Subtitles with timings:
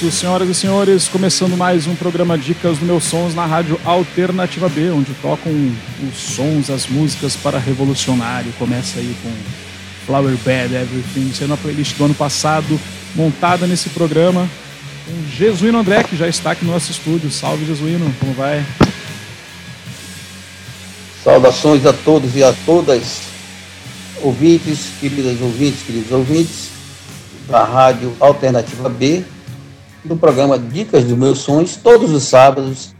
[0.00, 4.66] isso, senhoras e senhores, começando mais um programa Dicas do Meus Sons na Rádio Alternativa
[4.66, 5.52] B, onde tocam
[6.08, 8.50] os sons, as músicas para revolucionário.
[8.58, 9.30] Começa aí com
[10.06, 12.80] Flower Bad Everything, sendo a playlist do ano passado,
[13.14, 14.48] montada nesse programa.
[15.04, 17.30] Com Jesuíno André, que já está aqui no nosso estúdio.
[17.30, 18.64] Salve, Jesuíno, como vai?
[21.22, 23.20] Saudações a todos e a todas,
[24.22, 26.70] ouvintes, queridas ouvintes, queridos ouvintes
[27.50, 29.24] da Rádio Alternativa B,
[30.04, 32.94] no programa Dicas dos Meus Sonhos, todos os sábados,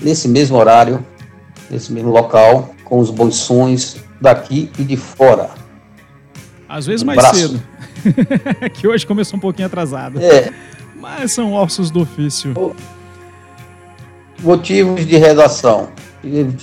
[0.00, 1.04] nesse mesmo horário,
[1.70, 5.50] nesse mesmo local, com os bons sons daqui e de fora.
[6.68, 7.36] Às vezes mais Braço.
[7.36, 7.62] cedo.
[8.74, 10.20] que hoje começou um pouquinho atrasado.
[10.20, 10.52] É.
[11.00, 12.54] Mas são ossos do ofício.
[14.40, 15.88] Motivos de redação.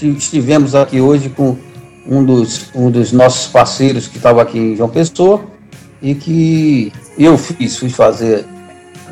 [0.02, 1.58] Estivemos aqui hoje com
[2.06, 5.44] um dos, um dos nossos parceiros que estava aqui em João Pessoa
[6.02, 8.46] e que eu fiz, fui fazer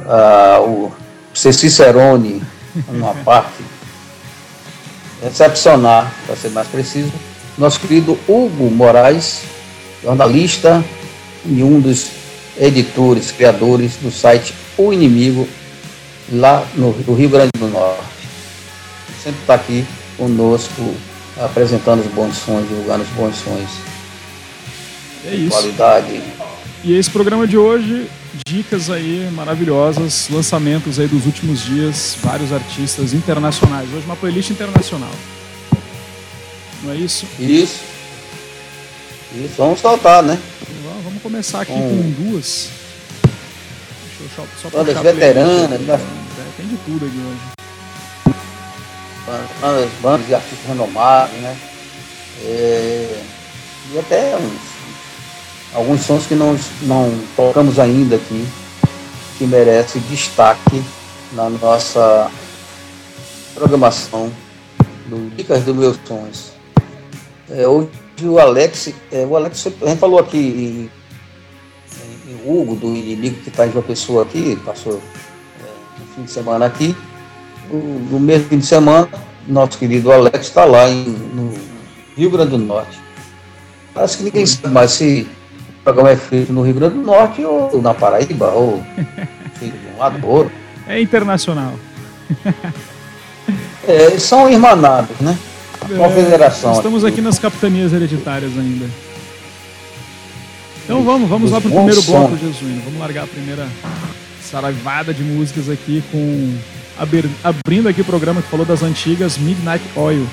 [0.06, 0.94] uh, o
[1.34, 2.42] ser Cicerone
[2.88, 3.64] numa parte
[5.26, 7.12] excepcional, para ser mais preciso,
[7.58, 9.42] nosso querido Hugo Moraes,
[10.04, 10.84] jornalista
[11.46, 12.12] e um dos
[12.60, 15.48] editores, criadores do site O Inimigo,
[16.32, 18.04] lá no, no Rio Grande do Norte.
[19.24, 19.86] Sempre está aqui
[20.18, 20.94] conosco,
[21.38, 23.70] apresentando os bons sons, divulgando os bons sons.
[25.26, 25.50] É isso.
[25.50, 26.22] Qualidade
[26.86, 28.08] e esse programa de hoje,
[28.46, 33.92] dicas aí maravilhosas, lançamentos aí dos últimos dias, vários artistas internacionais.
[33.92, 35.10] Hoje uma playlist internacional.
[36.84, 37.26] Não é isso?
[37.40, 37.82] Isso.
[39.34, 40.40] Isso, vamos soltar, né?
[41.04, 42.70] Vamos começar aqui com, com duas.
[44.20, 45.96] Deixa eu só Bandas veteranas, né?
[45.96, 48.36] É, tem de tudo aqui hoje.
[49.60, 51.58] Bandas, bandas de artistas renomados, né?
[52.44, 53.24] É,
[53.92, 54.75] e até uns
[55.76, 58.48] alguns sons que não, não tocamos ainda aqui,
[59.38, 60.82] que merece destaque
[61.34, 62.32] na nossa
[63.54, 64.32] programação
[65.08, 66.54] do Dicas dos Meus Sons.
[67.50, 67.90] É, hoje
[68.24, 73.50] o Alex, é, o Alex, a gente falou aqui em, em Hugo, do inimigo que
[73.50, 76.96] está em uma pessoa aqui, passou é, um fim de semana aqui.
[77.70, 79.10] No, mesmo fim de semana,
[79.48, 81.54] nosso querido Alex está lá em, no
[82.16, 82.98] Rio Grande do Norte.
[83.96, 85.28] Acho que ninguém sabe mais se
[85.86, 88.84] programa é feito no Rio Grande do Norte ou na Paraíba, ou
[89.54, 90.52] feito de um lado ou outro.
[90.88, 91.74] É internacional.
[93.88, 95.38] é, são irmanados, né?
[95.84, 96.72] A confederação.
[96.72, 98.88] É, estamos aqui nas capitanias hereditárias ainda.
[100.84, 102.82] Então vamos, vamos lá para o primeiro bloco, Jesuíno.
[102.86, 103.68] Vamos largar a primeira
[104.42, 106.58] saravada de músicas aqui com
[107.44, 110.26] abrindo aqui o programa que falou das antigas Midnight Oil.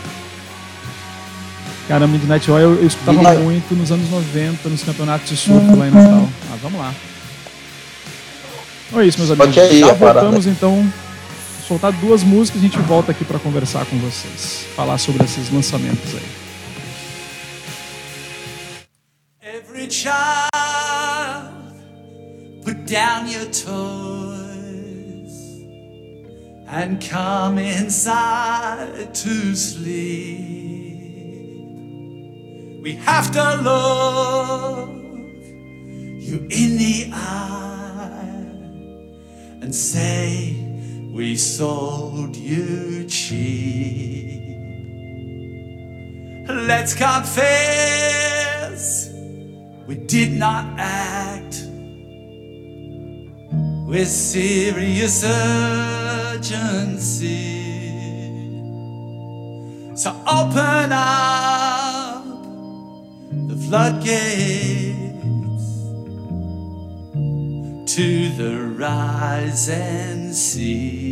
[1.88, 3.43] Cara, Midnight Oil eu escutava Midnight...
[3.43, 6.28] muito nos anos 90, nos campeonatos de surf lá em Natal.
[6.53, 6.94] Ah, vamos lá.
[8.88, 9.59] Então é isso, meus amigos.
[9.59, 10.93] Aí, Já voltamos então.
[11.66, 14.66] Soltar duas músicas e a gente volta aqui para conversar com vocês.
[14.76, 16.22] Falar sobre esses lançamentos aí.
[19.41, 20.50] Every child,
[22.64, 23.72] put down your toys
[26.69, 30.62] and come inside to sleep.
[32.82, 34.91] We have to look
[36.20, 38.43] you in the eye
[39.62, 40.56] and say
[41.15, 44.56] we sold you cheap.
[46.49, 48.32] Let's confess
[49.87, 51.62] we did not act
[53.87, 56.73] with serious urgency.
[59.94, 61.81] So open up
[63.69, 65.02] floodgates
[67.94, 71.02] to the rising sea.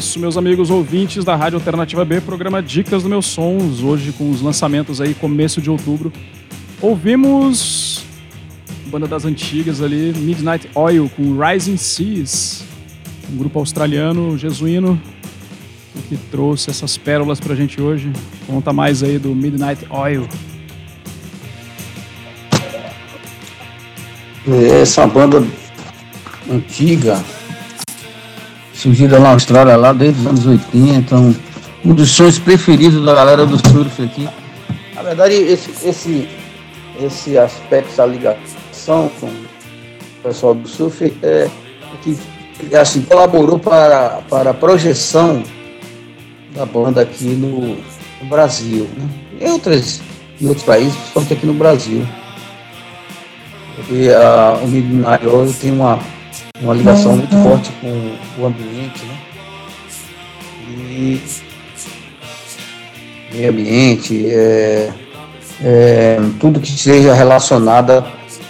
[0.00, 4.30] Isso, meus amigos ouvintes da Rádio Alternativa B, programa Dicas do Meus Sons, hoje com
[4.30, 6.10] os lançamentos aí, começo de outubro.
[6.80, 8.02] Ouvimos
[8.86, 12.64] banda das antigas ali, Midnight Oil com Rising Seas,
[13.30, 14.98] um grupo australiano, jesuíno,
[16.08, 18.10] que trouxe essas pérolas pra gente hoje.
[18.46, 20.26] Conta mais aí do Midnight Oil.
[24.80, 25.46] Essa banda
[26.50, 27.22] antiga,
[28.80, 31.36] surgida na Austrália, lá desde os anos 80, então,
[31.84, 34.26] um dos sons preferidos da galera do surf aqui.
[34.94, 36.28] Na verdade, esse, esse,
[36.98, 41.48] esse aspecto, essa ligação com o pessoal do surf é,
[42.02, 42.16] que
[42.74, 45.42] assim, colaborou para, para a projeção
[46.54, 48.88] da banda aqui no, no Brasil.
[48.96, 49.08] Né?
[49.42, 50.00] Em, outras,
[50.40, 52.06] em outros países, principalmente aqui no Brasil.
[53.76, 55.98] Porque a, o Midnight Oil tem uma
[56.60, 57.42] uma ligação muito uhum.
[57.42, 59.18] forte com o ambiente, né?
[60.68, 61.20] E
[63.32, 64.92] meio ambiente, é,
[65.62, 68.04] é, tudo que seja relacionado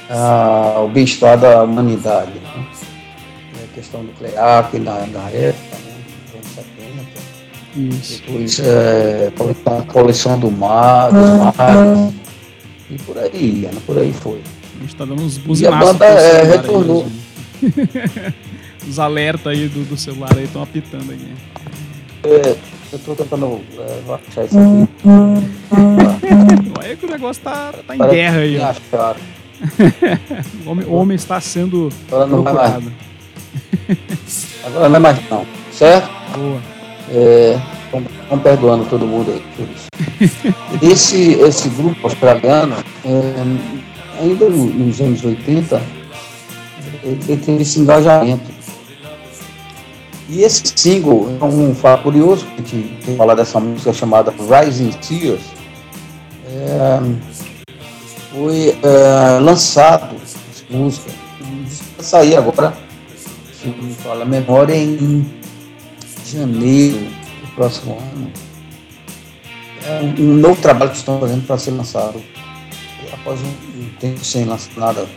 [0.08, 2.32] ao bem-estar da humanidade.
[2.32, 2.66] Né?
[3.62, 6.42] A questão nuclear, que na, na época, né?
[7.76, 8.22] 70, Isso.
[8.26, 9.32] depois é,
[9.66, 11.52] a poluição do mar, dos uhum.
[11.56, 12.14] mares,
[12.90, 13.80] e por aí, né?
[13.86, 14.40] por aí foi.
[14.76, 15.60] A gente está dando uns.
[15.60, 17.04] E a banda é, retornou.
[17.04, 17.19] Aí,
[18.88, 21.34] Os alertas aí do, do celular aí estão apitando aí.
[22.24, 22.56] É,
[22.92, 24.88] eu tô tentando é, isso aqui.
[26.78, 28.58] Olha que o negócio tá, tá em Parece guerra aí.
[30.66, 32.92] o, homem, o homem está sendo Agora não procurado.
[34.64, 36.10] Agora não é mais não, certo?
[36.36, 36.60] Boa.
[37.12, 37.60] É,
[38.22, 39.88] Estão perdoando todo mundo aí por isso.
[40.92, 45.82] esse, esse grupo australiano, é, ainda nos anos 80,
[47.02, 48.50] ele teve esse engajamento.
[50.28, 54.32] E esse single é um fato curioso, que a gente tem falar dessa música chamada
[54.32, 55.42] Rising Tears,
[56.46, 57.00] é,
[58.32, 61.10] foi é, lançado essa música,
[61.96, 62.72] vai sair agora,
[63.52, 65.26] se me fala a memória, em
[66.24, 66.98] janeiro
[67.40, 68.32] do próximo ano.
[69.84, 72.22] É um novo trabalho que estão fazendo para ser lançado
[73.12, 75.08] após um, um tempo sem lançar nada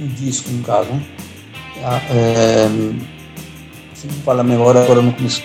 [0.00, 0.90] um disco, no caso.
[0.90, 1.02] Né?
[1.84, 2.68] Ah, é,
[3.94, 5.42] se não fala a memória, agora não começo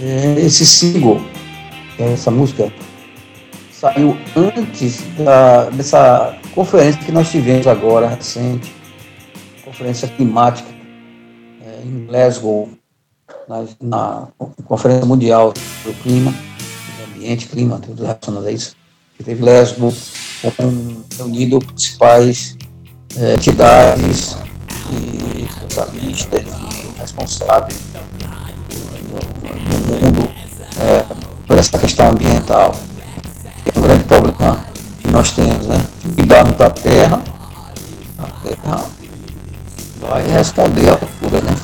[0.00, 1.20] é, Esse single,
[1.98, 2.72] essa música,
[3.70, 8.74] saiu antes da, dessa conferência que nós tivemos agora, recente,
[9.64, 10.68] conferência climática
[11.64, 12.68] é, em Glasgow,
[13.48, 14.28] na, na,
[14.64, 15.52] Conferência Mundial
[15.84, 18.76] do Clima, do Ambiente, Clima, tudo relacionado a isso,
[19.16, 19.92] que teve Glasgow,
[21.18, 22.56] reunido principais
[23.16, 24.36] é, entidades
[24.90, 27.78] e especialistas e responsáveis
[29.66, 30.30] no mundo
[30.80, 31.04] é,
[31.46, 32.74] por essa questão ambiental,
[33.64, 34.64] que é um grande problema
[35.00, 35.84] que nós temos, né?
[36.14, 37.22] Cuidado da terra,
[38.18, 38.84] a terra
[40.00, 41.56] vai responder à cultura, né?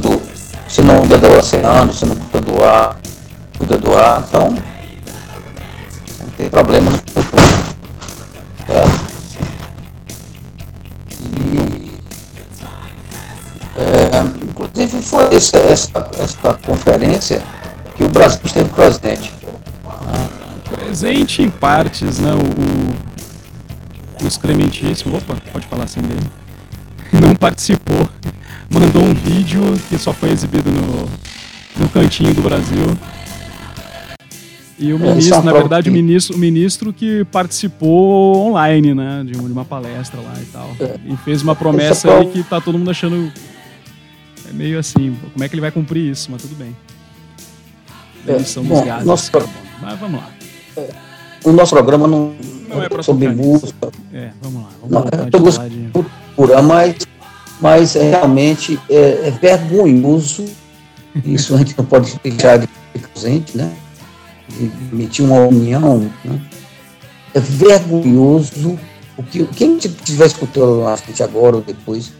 [0.00, 0.22] Do,
[0.68, 2.98] se não cuida do oceano, se não cuida do ar,
[3.58, 4.54] cuida do ar, então
[6.38, 7.41] tem problema no.
[15.42, 17.42] Essa, essa, essa conferência
[17.96, 19.32] que o Brasil esteve presente.
[20.70, 22.30] Presente em partes, né?
[22.32, 26.30] O, o excrementíssimo, opa, pode falar assim dele,
[27.20, 28.08] não participou,
[28.70, 31.08] mandou um vídeo que só foi exibido no,
[31.76, 32.96] no cantinho do Brasil
[34.78, 39.24] e o é, ministro, é na verdade, o ministro, o ministro que participou online, né,
[39.24, 40.70] de uma palestra lá e tal.
[40.80, 40.96] É.
[41.06, 43.32] E fez uma promessa aí que tá todo mundo achando
[44.52, 46.76] é meio assim, como é que ele vai cumprir isso, mas tudo bem.
[48.26, 49.06] É, Emissão dos gases.
[49.06, 49.30] Nosso...
[49.80, 50.30] Mas vamos lá.
[50.76, 50.88] É,
[51.44, 52.34] o nosso programa não,
[52.68, 53.90] não é sobre música.
[54.12, 54.68] É, vamos lá.
[54.80, 55.90] Vamos não, é sobre de...
[55.90, 56.96] cultura, mas,
[57.60, 60.44] mas é, realmente é, é vergonhoso.
[61.24, 62.68] Isso a gente não pode deixar de
[63.12, 63.72] presente, né?
[64.92, 66.40] emitir uma opinião, né?
[67.34, 68.78] é vergonhoso.
[69.16, 72.12] O que, quem estiver escutando a gente agora ou depois,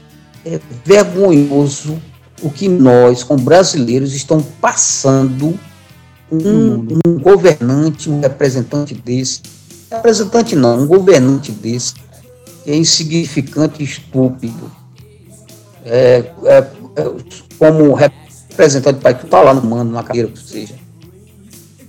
[0.45, 2.01] é vergonhoso
[2.43, 5.59] o que nós, como brasileiros, estamos passando
[6.31, 9.43] um, um governante, um representante desse,
[9.91, 11.95] representante não, um governante desse,
[12.65, 14.71] que é insignificante e estúpido.
[15.85, 17.13] É, é, é,
[17.59, 20.83] como representante do país, que está lá no mando, na cadeira, que seja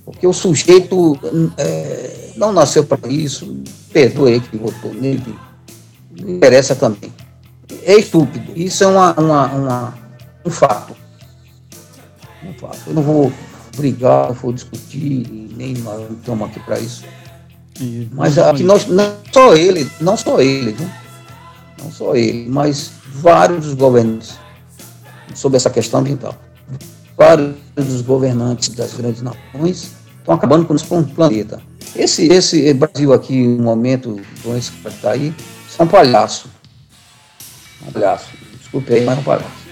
[0.06, 1.18] porque o sujeito
[1.58, 3.62] é, não nasceu para isso,
[3.92, 5.36] perdoa ele que votou nele,
[6.20, 7.12] não interessa também.
[7.84, 8.52] É estúpido.
[8.56, 9.94] Isso é uma, uma, uma,
[10.46, 10.96] um fato.
[12.44, 12.80] Um fato.
[12.88, 13.32] Eu não vou
[13.76, 17.04] brigar, não vou discutir, nem nós estamos aqui para isso.
[17.80, 20.90] E, mas aqui nós, não só ele, não só ele, viu?
[21.84, 24.38] não só ele, mas vários dos governantes
[25.36, 26.36] sobre essa questão ambiental.
[27.18, 31.62] Vários dos governantes das grandes nações estão acabando com o planeta.
[31.96, 34.20] Esse, esse Brasil aqui, no momento,
[34.58, 35.34] esse que está aí,
[35.78, 36.50] é um palhaço.
[37.88, 38.30] Um palhaço.
[38.58, 39.63] Desculpe aí, mas é um palhaço.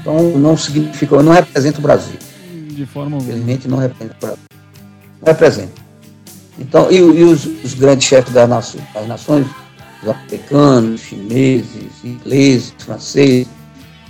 [0.00, 2.18] Então não significa, não representa o Brasil.
[2.68, 3.30] De forma alguma.
[3.30, 4.44] Infelizmente não representa o Brasil.
[5.20, 5.72] Não representa.
[6.58, 9.46] Então, e, e os, os, grandes chefes das nações, das nações,
[10.02, 13.48] os americanos, chineses, ingleses, franceses,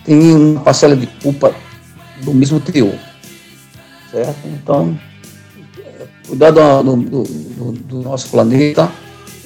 [0.05, 1.55] têm uma parcela de culpa
[2.23, 2.99] do mesmo teor.
[4.11, 4.47] Certo?
[4.47, 4.99] Então,
[6.27, 8.91] cuidar do, do, do, do nosso planeta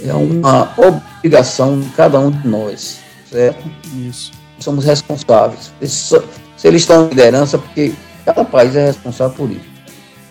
[0.03, 3.71] é uma obrigação de cada um de nós, certo?
[4.09, 4.33] Isso.
[4.59, 5.73] Somos responsáveis.
[5.89, 7.93] Se eles estão em liderança, porque
[8.25, 9.67] cada país é responsável por isso.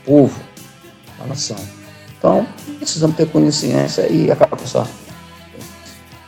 [0.02, 0.40] O povo,
[1.20, 1.58] a nação.
[2.18, 4.88] Então, precisamos ter consciência e acabar com essa,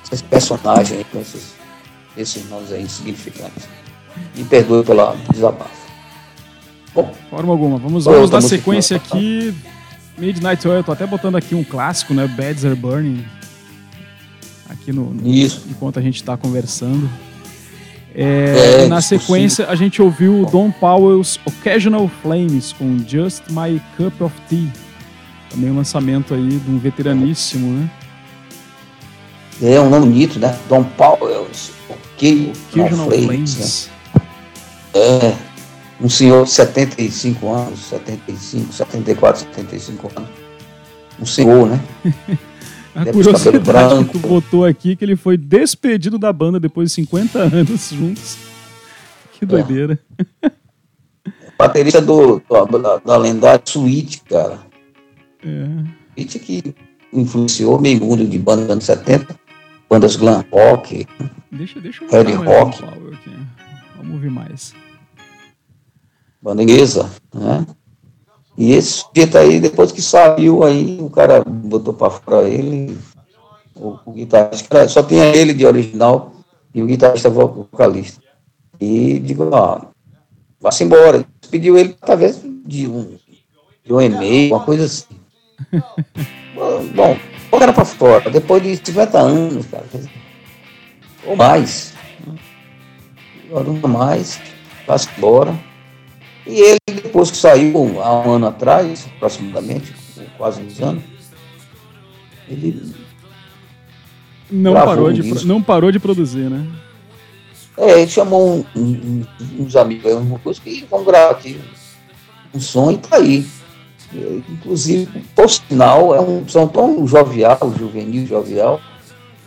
[0.06, 1.54] esses personagens aí, com esses,
[2.18, 3.68] esses nomes aí insignificantes.
[4.36, 5.86] Me perdoe pela desabafo.
[6.94, 7.78] Bom, forma alguma.
[7.78, 9.54] Vamos, vamos dar sequência aqui.
[10.18, 12.26] Midnight Oil, eu tô até botando aqui um clássico, né?
[12.26, 13.26] Beds Are Burning.
[14.70, 15.66] Aqui no, no Isso.
[15.70, 17.10] enquanto a gente está conversando.
[18.18, 24.22] É, é, na sequência, a gente ouviu Don Powell's Occasional Flames com Just My Cup
[24.22, 24.72] of Tea.
[25.50, 27.90] Também um lançamento aí de um veteraníssimo, né?
[29.62, 30.58] É um nome bonito, né?
[30.70, 33.56] Don Powell's Occasional Flames.
[33.56, 33.90] Flames.
[34.14, 34.22] Né?
[34.94, 35.36] É,
[36.00, 40.30] um senhor de 75 anos, 75, 74, 75 anos.
[41.20, 41.82] Um senhor, né?
[42.96, 47.40] A curiosidade que tu botou aqui que ele foi despedido da banda depois de 50
[47.54, 48.38] anos juntos.
[49.34, 49.48] Que é.
[49.48, 50.00] doideira.
[50.42, 50.52] É.
[51.58, 54.60] Baterista do, da, da lendária Suite, cara.
[55.44, 55.68] É.
[56.16, 56.76] Suite que
[57.12, 59.40] influenciou meio mundo de banda dos anos 70,
[59.90, 61.08] bandas glam rock,
[61.52, 62.82] deixa, deixa eu heavy rock.
[63.98, 64.74] Vamos ouvir mais
[66.46, 67.66] banda inglesa, né?
[68.58, 72.98] E esse sujeito aí, depois que saiu aí, o cara botou para fora ele,
[73.76, 76.32] o, o guitarrista, só tinha ele de original
[76.74, 78.22] e o guitarrista vocalista.
[78.80, 79.88] E digo, ah,
[80.60, 81.26] vá-se embora.
[81.52, 83.18] Pediu ele, talvez, de um,
[83.84, 85.16] de um e-mail, uma coisa assim.
[86.96, 87.18] Bom,
[87.52, 89.86] o cara para fora, depois de 50 anos, cara,
[91.26, 91.94] ou mais.
[93.50, 94.40] Não mais,
[94.88, 95.54] vá-se embora.
[96.46, 99.94] E ele, depois que saiu, há um ano atrás, aproximadamente,
[100.38, 101.04] quase uns anos,
[102.48, 102.94] ele.
[104.52, 106.68] Não parou, de, não parou de produzir, né?
[107.78, 109.26] É, ele chamou um, um,
[109.60, 111.60] uns amigos, uma coisa que vão gravar aqui
[112.54, 113.46] um som e tá aí.
[114.50, 118.80] Inclusive, por sinal, é um som tão jovial, juvenil, jovial,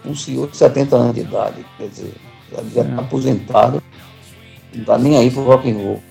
[0.04, 2.12] um senhor de 70 anos de idade, quer dizer,
[2.52, 3.00] já está é.
[3.00, 3.82] aposentado,
[4.74, 6.02] não está nem aí pro rock and roll.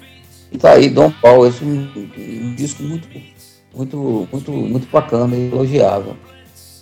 [0.51, 3.07] E tá aí Dom Paulo, esse é um, um, disco muito,
[3.75, 6.15] muito, muito, muito bacana e elogiável.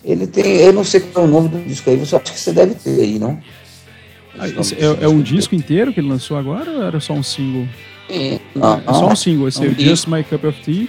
[0.03, 2.39] Ele tem, eu não sei qual é o nome do disco aí, você acha que
[2.39, 3.39] você deve ter aí, não?
[4.37, 7.67] Ah, é, é, um disco inteiro que ele lançou agora ou era só um single?
[8.07, 10.87] Sim, não, é só um single, esse é o Just My Cup of Tea.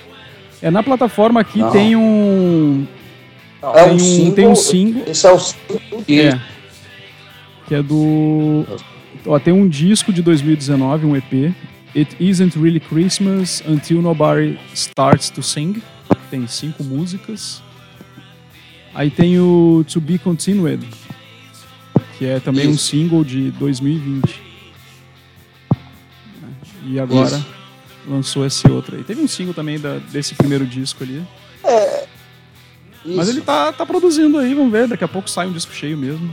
[0.61, 1.71] É na plataforma aqui não.
[1.71, 2.87] tem um.
[3.62, 5.03] Não, é tem um, single, tem um single.
[5.07, 6.39] Esse é o single é,
[7.69, 8.65] que é do.
[9.27, 11.55] Ó, tem um disco de 2019, um EP,
[11.97, 15.83] It Isn't Really Christmas Until Nobody Starts to Sing.
[16.31, 17.63] Tem cinco músicas.
[18.95, 20.87] Aí tem o To Be Continued,
[22.19, 22.75] que é também Isso.
[22.75, 24.43] um single de 2020.
[26.85, 27.47] E agora Isso.
[28.07, 29.03] lançou esse outro aí.
[29.03, 31.27] Teve um single também da, desse primeiro disco ali.
[31.65, 32.07] É.
[33.07, 34.87] Mas ele tá, tá produzindo aí, vamos ver.
[34.87, 36.31] Daqui a pouco sai um disco cheio mesmo.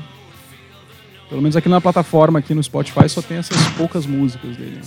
[1.29, 4.81] Pelo menos aqui na plataforma, aqui no Spotify, só tem essas poucas músicas dele.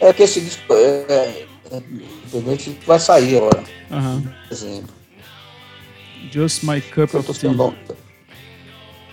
[0.00, 1.82] É que esse disco é, é,
[2.86, 3.64] vai sair agora.
[3.90, 4.24] Uhum.
[4.50, 4.94] Exemplo.
[6.30, 7.50] Just My Cup of Tea.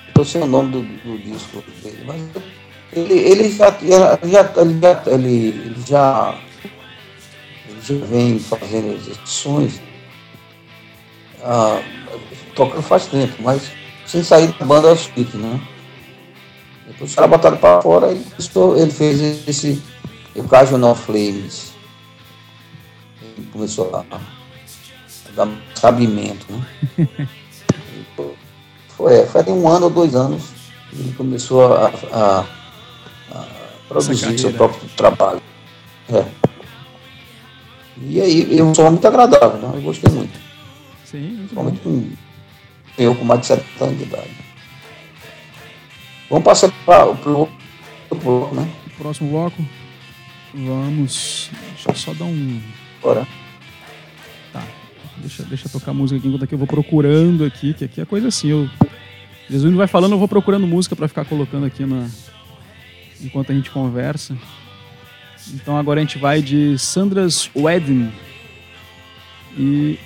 [0.07, 2.21] Estou sem o nome do, do, disco dele, mas
[2.93, 6.39] ele, ele, já, já, ele, já, ele, ele já,
[7.67, 9.81] ele já vem fazendo as edições,
[11.43, 11.81] ah,
[12.55, 13.69] tocando faz tempo, mas
[14.05, 15.61] sem sair da banda aos né?
[16.87, 18.23] Depois os caras botaram para fora e
[18.79, 19.83] ele fez esse
[20.35, 21.73] Occasional Flames.
[23.21, 24.19] Ele começou a, a
[25.35, 25.47] dar
[25.79, 27.07] cabimento, né?
[28.89, 30.55] foi, foi até um ano ou dois anos
[30.99, 32.45] ele começou a, a,
[33.31, 33.45] a
[33.87, 35.41] produzir seu próprio trabalho.
[36.09, 36.25] É.
[38.01, 39.71] E aí, eu sou muito agradável, né?
[39.75, 40.37] eu gostei muito.
[41.05, 41.71] Sim, muito bom.
[41.83, 42.11] Com,
[42.97, 44.45] eu com mais de 70 anos de idade.
[46.29, 48.69] Vamos passar para o bloco, né?
[48.97, 49.63] Próximo bloco.
[50.55, 51.49] Vamos.
[51.73, 52.61] Deixa eu só dar um.
[53.01, 53.27] Bora.
[54.53, 54.63] Tá.
[55.17, 58.05] Deixa, deixa eu tocar música aqui enquanto aqui eu vou procurando aqui, que aqui é
[58.05, 58.49] coisa assim.
[58.49, 58.69] Eu...
[59.49, 62.09] Jesus vai falando, eu vou procurando música para ficar colocando aqui na...
[63.21, 64.35] enquanto a gente conversa.
[65.53, 68.11] Então agora a gente vai de Sandra's Wedding
[69.57, 69.99] e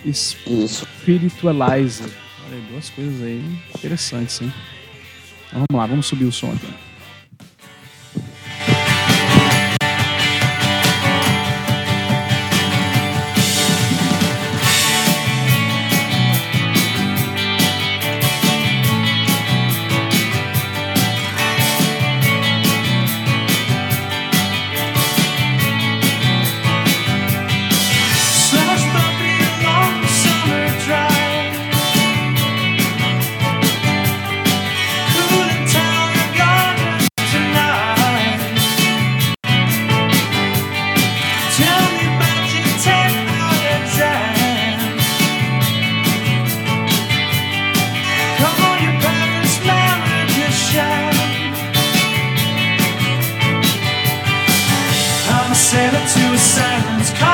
[0.67, 2.09] Spiritualizer.
[2.47, 3.43] Olha, duas coisas aí
[3.75, 4.51] interessantes, hein?
[5.47, 6.88] Então vamos lá, vamos subir o som aqui.
[55.69, 57.28] Sailor to a silence.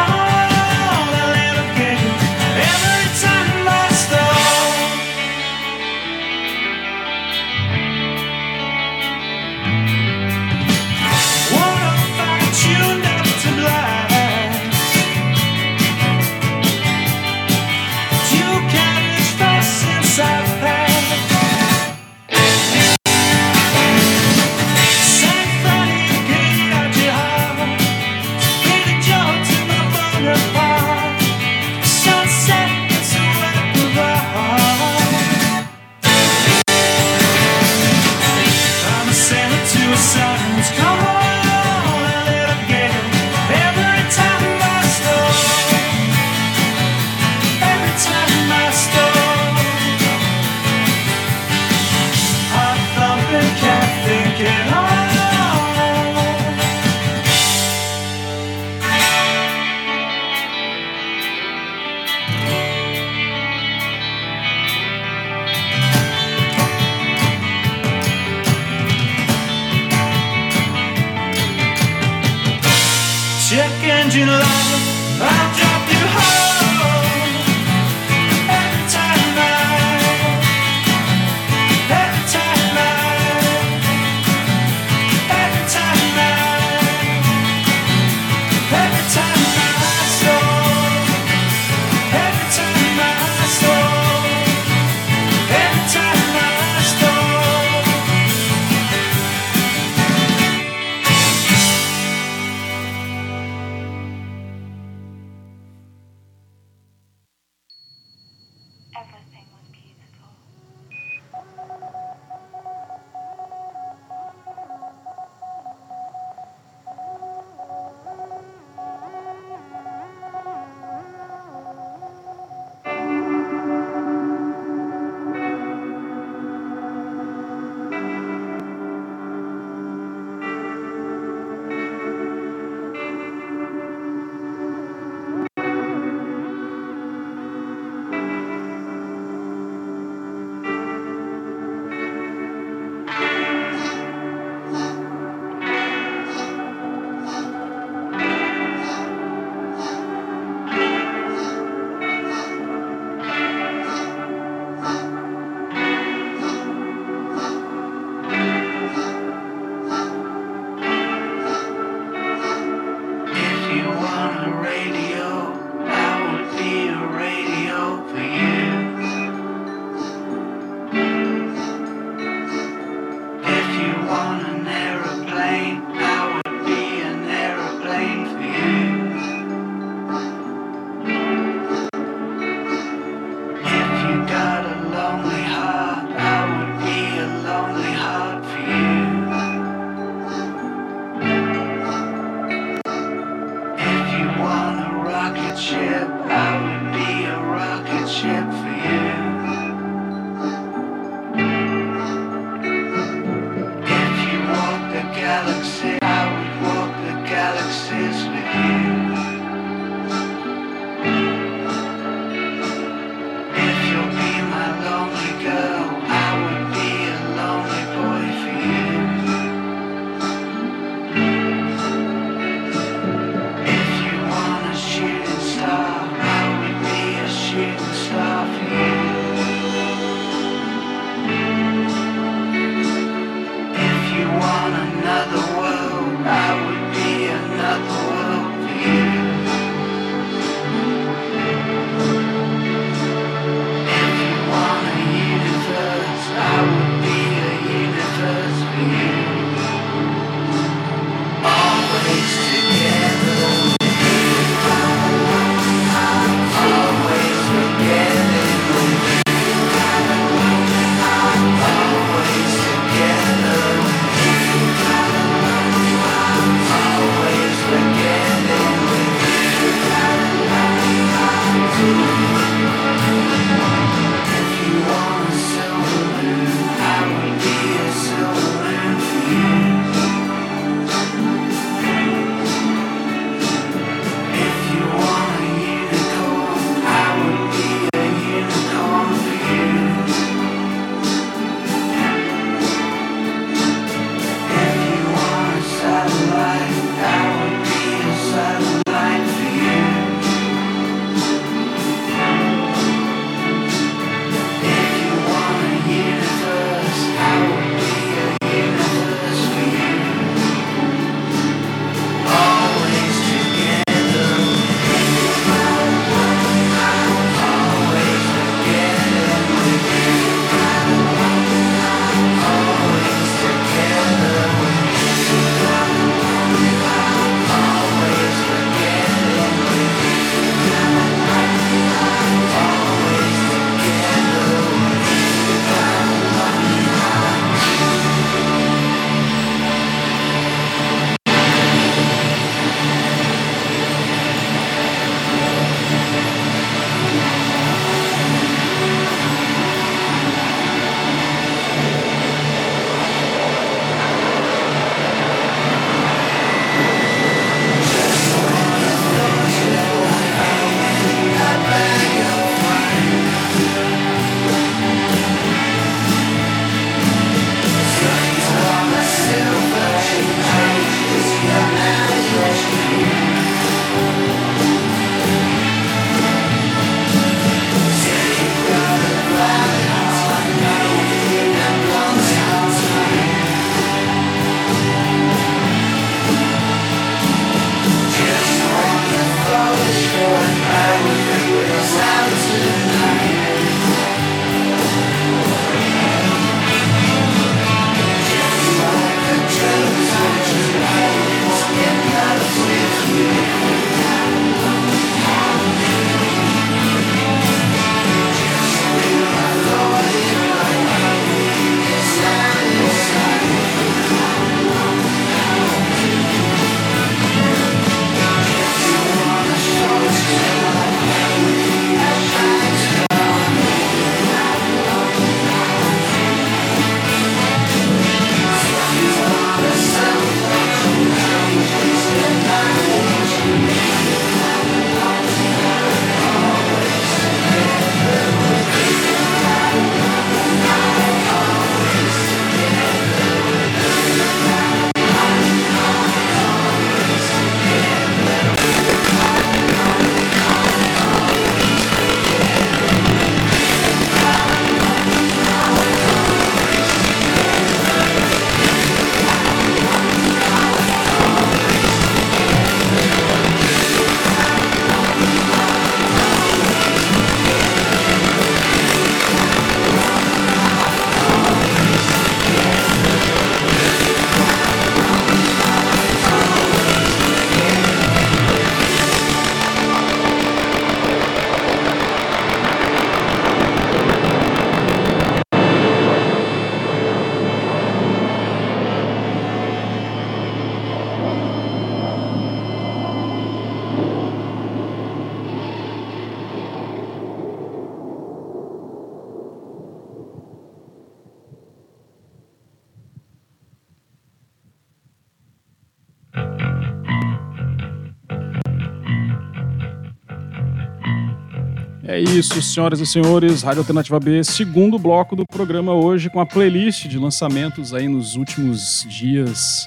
[512.15, 516.45] É isso, senhoras e senhores, Rádio Alternativa B, segundo bloco do programa hoje com a
[516.45, 519.85] playlist de lançamentos aí nos últimos dias,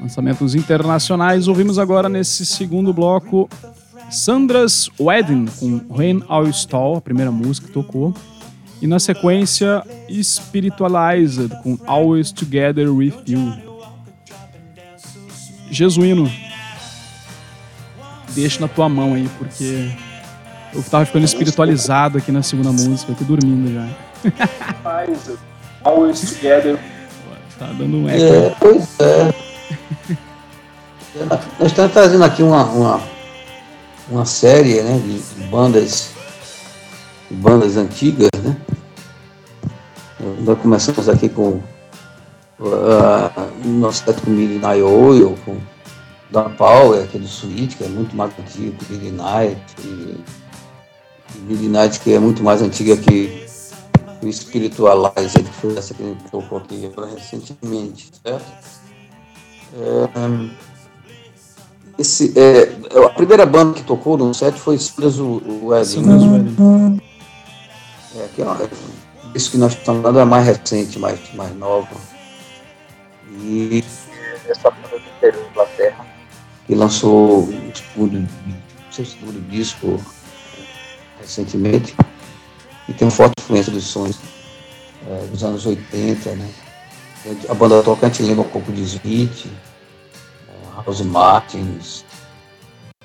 [0.00, 1.46] lançamentos internacionais.
[1.46, 3.48] Ouvimos agora nesse segundo bloco
[4.10, 8.12] Sandra's Wedding com When All Stall, a primeira música que tocou.
[8.82, 13.54] E na sequência, Spiritualized com Always Together With You.
[15.70, 16.28] Jesuíno,
[18.34, 19.92] deixa na tua mão aí, porque
[20.74, 23.88] eu tava ficando espiritualizado aqui na segunda música, aqui dormindo já.
[25.84, 26.78] Always Together.
[27.58, 28.22] Tá dando um eco.
[28.22, 29.34] É, pois é.
[31.58, 33.00] Nós estamos fazendo aqui uma, uma,
[34.08, 36.10] uma série né, de, de bandas
[37.30, 38.56] de bandas antigas, né?
[40.40, 41.60] Nós começamos aqui com
[42.58, 43.30] uh,
[43.64, 45.56] nosso set com Midnight Oil, com
[46.30, 49.14] da Power, aquele suíte, que é muito mais antigo que
[51.38, 53.46] Midnight, que é muito mais antiga que
[54.22, 58.52] o Spiritualizer, que foi essa que a gente tocou aqui recentemente, certo?
[59.74, 60.08] É,
[61.98, 66.02] esse, é, a primeira banda que tocou no set foi Silas Wedding.
[66.02, 66.98] Né?
[68.16, 68.58] É, que é uma,
[69.34, 71.88] isso que nós estamos falando é mais recente, mais, mais nova.
[73.42, 73.84] E
[74.48, 76.06] essa banda do interior da Inglaterra,
[76.66, 78.28] que lançou o segundo,
[78.90, 80.00] seu segundo disco
[81.30, 81.94] recentemente,
[82.88, 84.18] e tem uma forte influência dos sons
[85.06, 86.50] é, dos anos 80, né?
[87.48, 92.04] A banda tocante lembra um pouco de Smith, é, House Martins.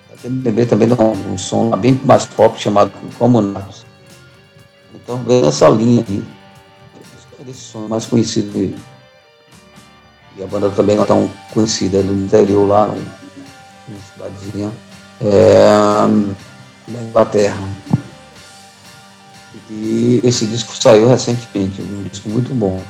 [0.10, 3.86] A MPB também dá um, um, som bem mais pop chamado Comunados.
[4.94, 6.24] Então vem nessa linha aí.
[7.48, 8.58] Esse som mais conhecido.
[8.58, 14.72] E, a banda também é tão conhecida no interior lá, numa cidadezinha.
[15.22, 15.68] É,
[16.88, 17.58] na Inglaterra.
[19.70, 22.82] E esse disco saiu recentemente, um disco muito bom.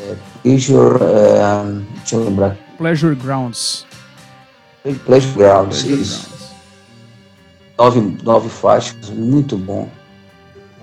[0.00, 2.56] É, Pleasure, é, deixa eu lembrar.
[2.76, 3.86] Pleasure Grounds.
[5.04, 6.28] Pleasure Grounds, Pleasure isso.
[6.28, 6.38] Grounds.
[7.78, 9.88] Nove, nove faixas, muito bom.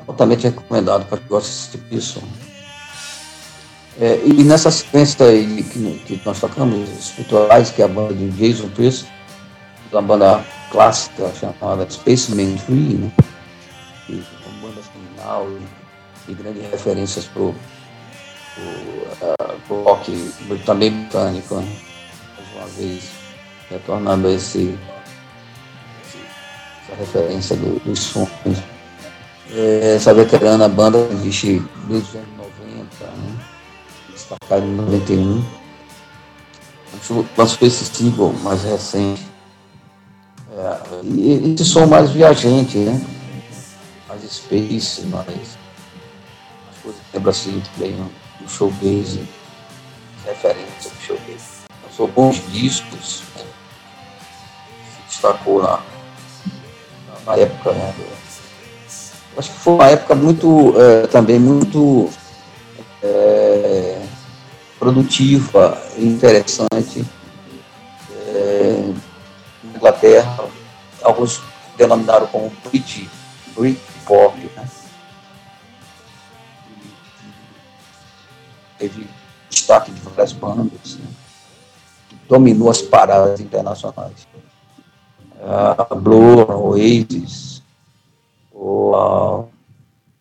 [0.07, 2.23] Altamente recomendado para quem gosta desse tipo de som.
[3.99, 8.29] É, e nessa sequência aí que, que nós tocamos, Espirituais, que é a banda de
[8.31, 9.07] Jason Priest,
[9.91, 13.11] uma banda clássica chamada Spaceman Tree, né?
[14.09, 17.55] Nacional e, e grandes referências para o
[18.57, 20.11] uh, rock
[20.65, 21.77] também britânico, né?
[22.37, 23.03] mais uma vez
[23.69, 24.77] retornando a esse,
[26.83, 28.29] essa referência do, dos sons.
[29.51, 33.39] É, essa veterana banda existe desde os anos 90, né?
[34.11, 35.43] destacada em 91.
[37.37, 39.25] Lançou esse single mais recente.
[40.57, 43.14] É, e esse som mais viajante, né?
[44.26, 45.05] Mais space,
[46.71, 47.95] as coisas que lembra assim bem
[48.39, 49.28] do showgaze,
[50.26, 51.65] referência do showgaze.
[51.84, 53.43] Lançou bons discos, né?
[54.95, 55.80] se destacou na,
[57.26, 57.93] na época, né?
[59.38, 62.09] Acho que foi uma época muito, é, também muito
[63.03, 64.01] é,
[64.80, 67.05] produtiva e interessante.
[68.11, 68.93] É,
[69.63, 70.45] na Inglaterra,
[71.03, 71.41] alguns
[71.78, 73.09] denominaram como Brit,
[73.57, 74.67] Brit pop, né?
[78.77, 79.07] Teve
[79.49, 81.05] destaque de várias bandas, né?
[82.27, 84.27] dominou as paradas internacionais.
[85.41, 87.61] A Blur, Oasis,
[88.51, 89.49] ou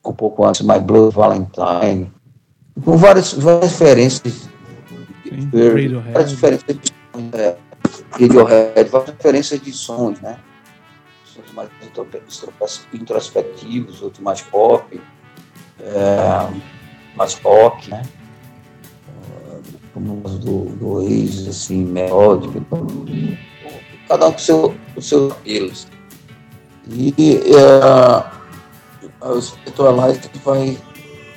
[0.05, 2.13] um pouco antes, My Blood Valentine,
[2.85, 4.49] com várias, várias referências.
[6.13, 7.57] Várias referências de sons, é,
[8.11, 10.39] Radiohead, várias referências de sons, né?
[11.55, 11.71] Mais
[12.93, 15.01] introspectivos, outros mais pop,
[15.81, 16.61] é,
[17.17, 18.03] mais rock, né?
[19.93, 22.59] Como do, do Oasis, assim, melódico.
[22.59, 22.87] Então,
[24.09, 25.87] cada um com seu, com seus apelos.
[26.91, 27.15] E
[27.55, 30.77] é, o Spiritualize vai,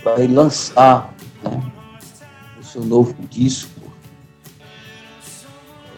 [0.04, 1.14] vai lançar
[1.44, 1.72] né,
[2.60, 3.80] o seu novo disco.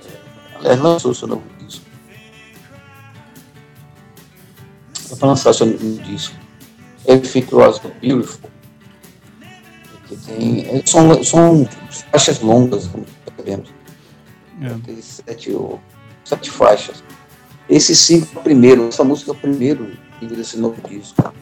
[0.05, 1.58] É, aliás, lançou o seu novo para
[5.21, 6.35] lançar seu disco.
[7.51, 8.49] Was Beautiful.
[10.07, 11.67] Que tem, é, são, são
[12.11, 13.05] faixas longas, como
[13.37, 13.69] sabemos.
[14.61, 14.69] É.
[14.85, 15.55] Tem sete,
[16.23, 17.03] sete faixas.
[17.69, 21.33] Esse cinco é o primeiro, essa música é o primeiro desse novo disco,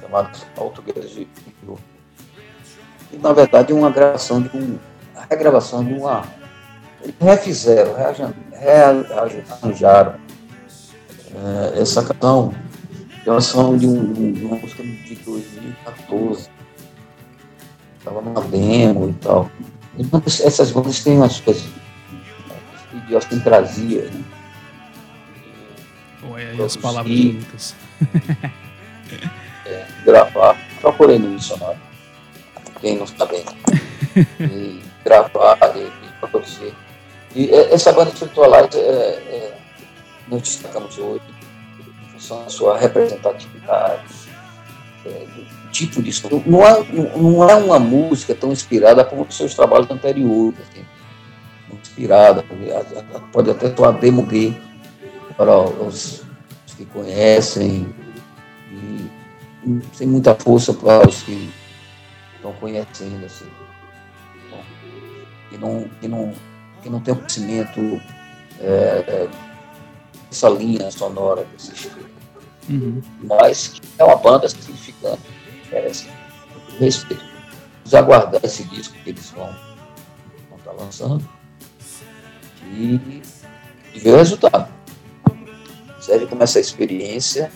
[0.00, 1.26] chamado Altogether de
[3.12, 4.78] E na verdade é uma gravação de um.
[5.16, 6.24] A regravação de uma.
[7.02, 7.94] Eles refizeram,
[8.52, 10.14] rearranjaram
[11.34, 12.54] é, essa canção
[13.28, 16.48] elas são de, um, de uma música de 2014.
[17.98, 19.50] Estava numa demo e tal.
[19.98, 21.68] Então, essas bandas têm umas coisas,
[22.94, 24.24] idiosincrasia, né?
[26.30, 27.74] Olha aí as palavras bonitas.
[29.66, 31.80] é, gravar, procurei no missionário,
[32.80, 33.44] quem não está bem.
[34.40, 36.74] E gravar e, e produzir.
[37.36, 39.58] E essa banda espiritualidade é, é,
[40.28, 41.37] nós destacamos hoje
[42.28, 44.04] da sua representatividade,
[45.06, 46.10] é, do tipo de.
[46.46, 46.84] Não é,
[47.16, 50.58] não é uma música tão inspirada como os seus trabalhos anteriores.
[50.60, 50.84] Assim,
[51.98, 52.44] inspirada,
[53.32, 54.56] pode até soar demo gay
[55.36, 56.24] para os,
[56.66, 57.94] os que conhecem,
[58.72, 59.10] e
[59.92, 61.50] sem muita força para os que
[62.36, 63.26] estão conhecendo.
[63.26, 63.46] Assim.
[65.50, 66.34] Que, não, que, não,
[66.82, 67.80] que não tem conhecimento
[68.60, 69.28] é,
[70.28, 72.07] dessa linha sonora desse estilo.
[72.68, 73.02] Uhum.
[73.22, 75.22] Mas é uma banda significante,
[75.70, 76.08] merece
[76.78, 77.24] respeito.
[77.78, 79.54] Vamos aguardar esse disco que eles vão,
[80.58, 81.28] estar lançando
[82.64, 83.22] e,
[83.94, 84.72] e ver o resultado.
[86.00, 87.50] Serve como essa experiência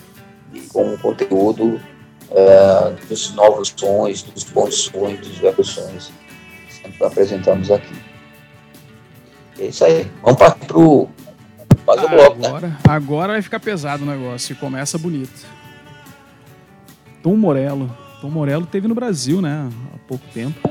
[0.53, 1.79] e como conteúdo
[2.31, 6.11] é, dos novos sons, dos bons sons, dos velhos sons
[6.91, 7.95] que apresentamos aqui.
[9.59, 10.11] É isso aí.
[10.21, 11.09] Vamos partir para o
[11.87, 12.47] ah, bloco, né?
[12.47, 12.77] agora, né?
[12.87, 15.45] agora vai ficar pesado o negócio e começa bonito.
[17.21, 17.95] Tom Morello.
[18.21, 19.69] Tom Morello teve no Brasil, né?
[19.93, 20.69] Há pouco tempo.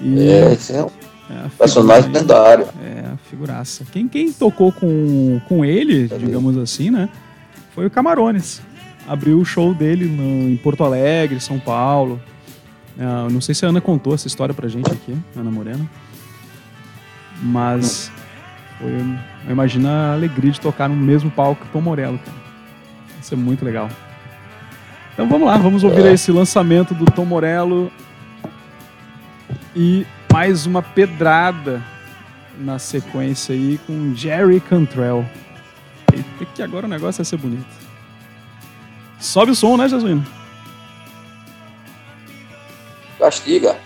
[0.00, 0.28] E...
[0.28, 0.90] É, esse é um
[1.30, 2.68] é, personagem lendário.
[2.82, 3.84] É, figuraça.
[3.92, 7.08] Quem, quem tocou com, com ele, digamos assim, né?
[7.74, 8.62] Foi o Camarones.
[9.06, 12.20] Abriu o show dele no, em Porto Alegre, São Paulo.
[12.98, 15.88] É, não sei se a Ana contou essa história pra gente aqui, Ana Morena.
[17.42, 18.10] Mas
[18.78, 18.90] foi,
[19.52, 22.36] imagina a alegria de tocar no mesmo palco que o Tom Morello, cara.
[23.20, 23.88] Isso é muito legal.
[25.12, 26.12] Então vamos lá, vamos ouvir é.
[26.12, 27.90] esse lançamento do Tom Morello.
[29.74, 31.82] E mais uma pedrada
[32.58, 35.24] na sequência aí com Jerry Cantrell.
[36.12, 37.66] Eita, que agora o negócio vai ser bonito.
[39.18, 40.24] Sobe o som, né, Jesuíno?
[43.18, 43.76] Castiga.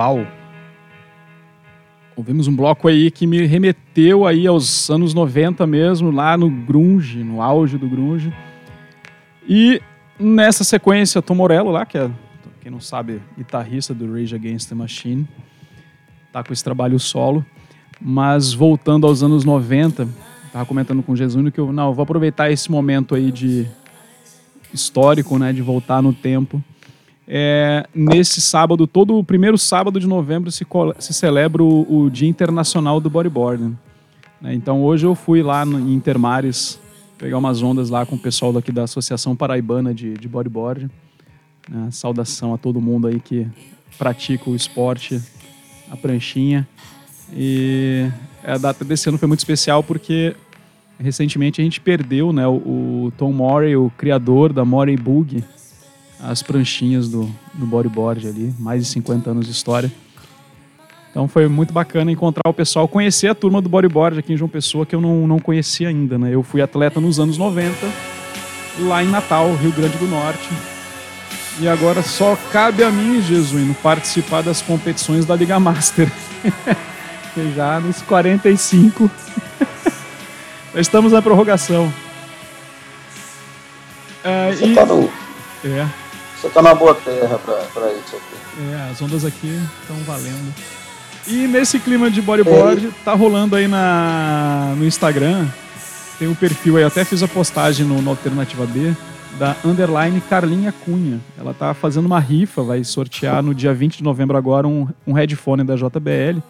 [0.00, 0.26] Uau!
[2.16, 7.22] Ouvimos um bloco aí que me remeteu aí aos anos 90 mesmo, lá no grunge,
[7.22, 8.32] no auge do grunge.
[9.46, 9.78] E
[10.18, 12.10] nessa sequência, Tom Morello lá, que é,
[12.62, 15.28] quem não sabe, guitarrista do Rage Against the Machine,
[16.32, 17.44] tá com esse trabalho solo.
[18.00, 20.08] Mas voltando aos anos 90,
[20.50, 23.66] tava comentando com o que eu, não, eu vou aproveitar esse momento aí de
[24.72, 26.64] histórico, né, de voltar no tempo
[27.32, 30.66] é, nesse sábado, todo o primeiro sábado de novembro, se,
[30.98, 33.78] se celebra o, o, Dia Internacional do Bodyboarding.
[34.40, 34.52] Né?
[34.52, 36.80] Então hoje eu fui lá no, em Intermares
[37.16, 40.90] pegar umas ondas lá com o pessoal daqui da Associação Paraibana de, de Bodyboard.
[41.68, 41.88] Né?
[41.92, 43.46] Saudação a todo mundo aí que
[43.96, 45.22] pratica o esporte,
[45.88, 46.66] a pranchinha.
[47.32, 48.10] E
[48.42, 50.34] a data desse ano foi muito especial porque
[50.98, 52.54] recentemente a gente perdeu né, o,
[53.06, 55.44] o Tom Morey, o criador da Morey Bug,
[56.22, 59.90] as pranchinhas do, do bodyboard ali, mais de 50 anos de história.
[61.10, 64.48] Então foi muito bacana encontrar o pessoal, conhecer a turma do bodyboard aqui em João
[64.48, 66.16] Pessoa, que eu não, não conhecia ainda.
[66.16, 66.32] Né?
[66.32, 67.74] Eu fui atleta nos anos 90,
[68.80, 70.48] lá em Natal, Rio Grande do Norte.
[71.58, 76.10] E agora só cabe a mim, Jesuíno, participar das competições da Liga Master.
[77.56, 79.10] Já nos 45.
[80.74, 81.92] Estamos na prorrogação.
[84.22, 84.74] É, Você e...
[84.74, 85.10] tá no...
[85.64, 85.99] É.
[86.40, 88.72] Você tá na boa terra pra, isso aqui.
[88.72, 90.54] É, as ondas aqui estão valendo.
[91.26, 92.90] E nesse clima de bodyboard, é.
[93.04, 95.46] tá rolando aí na, no Instagram.
[96.18, 98.96] Tem um perfil aí, até fiz a postagem no, no Alternativa B,
[99.38, 101.20] da Underline Carlinha Cunha.
[101.38, 105.12] Ela tá fazendo uma rifa, vai sortear no dia 20 de novembro agora um, um
[105.12, 106.40] headphone da JBL.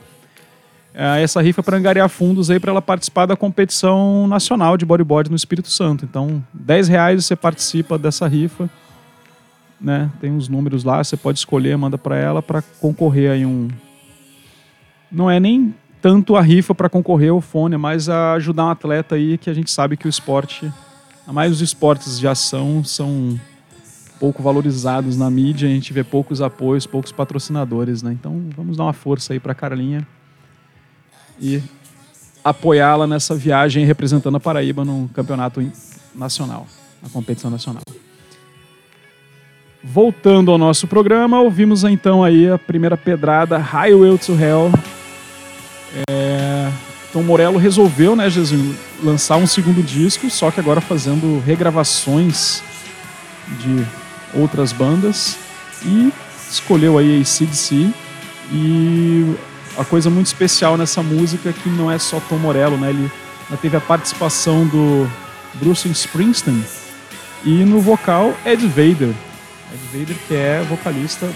[0.94, 4.86] É, essa rifa é para angariar fundos aí para ela participar da competição nacional de
[4.86, 6.04] bodyboard no Espírito Santo.
[6.04, 8.70] Então, 10 reais você participa dessa rifa
[9.80, 10.10] né?
[10.20, 13.68] Tem uns números lá, você pode escolher, manda para ela para concorrer aí um.
[15.10, 18.70] Não é nem tanto a rifa para concorrer ao fone, é mais a ajudar um
[18.70, 20.70] atleta aí que a gente sabe que o esporte,
[21.26, 23.38] a mais os esportes de ação são
[24.18, 28.12] pouco valorizados na mídia, a gente vê poucos apoios, poucos patrocinadores, né?
[28.12, 30.06] Então vamos dar uma força aí para Carlinha
[31.40, 31.62] e
[32.44, 35.66] apoiá-la nessa viagem representando a Paraíba no campeonato
[36.14, 36.66] nacional,
[37.02, 37.82] na competição nacional.
[39.82, 44.70] Voltando ao nosso programa, ouvimos então aí a primeira pedrada, Highway to Hell.
[46.08, 46.70] É...
[47.08, 52.62] Então Morello resolveu, né, Jesus, lançar um segundo disco, só que agora fazendo regravações
[53.58, 53.84] de
[54.32, 55.36] outras bandas
[55.84, 56.12] e
[56.48, 57.90] escolheu aí a ACDC
[58.52, 59.34] e
[59.76, 63.10] a coisa muito especial nessa música é que não é só Tom Morello, né, ele
[63.60, 65.10] teve a participação do
[65.54, 66.64] Bruce Springsteen
[67.44, 69.12] e no vocal Ed Vader,
[69.72, 71.26] Ed Vader, que é vocalista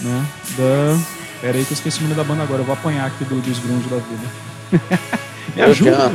[0.00, 0.98] né, da.
[1.40, 3.40] Pera aí que eu esqueci o nome da banda agora, eu vou apanhar aqui do,
[3.40, 5.08] dos grunge da vida.
[5.54, 6.10] Me ajuda,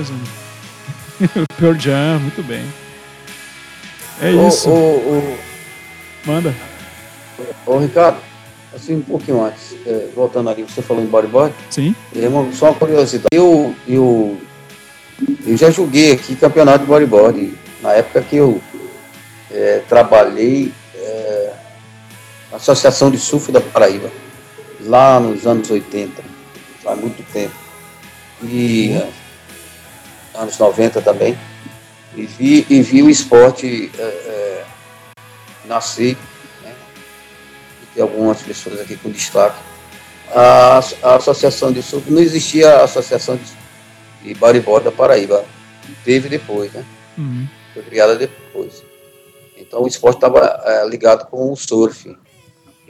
[1.58, 2.66] Pearl Jam, muito bem.
[4.22, 4.70] É isso.
[4.70, 5.38] Ô,
[6.26, 6.54] Manda.
[7.66, 8.18] Ô, Ricardo,
[8.76, 11.54] assim, um pouquinho antes, é, voltando ali, você falou em bodyboard.
[11.70, 11.95] Sim.
[12.16, 13.28] É uma, só uma curiosidade.
[13.32, 14.38] Eu, eu,
[15.45, 17.54] eu já joguei aqui campeonato de bodyboard.
[17.82, 18.62] Na época que eu
[19.50, 20.74] é, trabalhei
[22.60, 24.12] Associação de Surf da Paraíba,
[24.82, 26.22] lá nos anos 80,
[26.84, 27.55] faz muito tempo.
[28.43, 30.41] E uhum.
[30.41, 31.39] anos 90 também.
[32.16, 34.66] E vi, e vi o esporte é, é,
[35.66, 36.18] nascer.
[36.62, 36.74] Né?
[37.82, 39.57] E tem algumas pessoas aqui com destaque.
[40.36, 45.45] A, a Associação de Surf, não existia a Associação de, de Bodyboard da Paraíba.
[46.03, 46.84] Teve depois, né?
[47.18, 47.47] Uhum.
[47.74, 48.84] Foi criada depois.
[49.57, 52.16] Então o esporte estava é, ligado com o surf.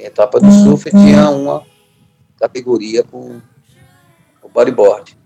[0.01, 1.65] A etapa do surf tinha uma
[2.39, 3.41] categoria com
[4.41, 5.17] o bodyboard.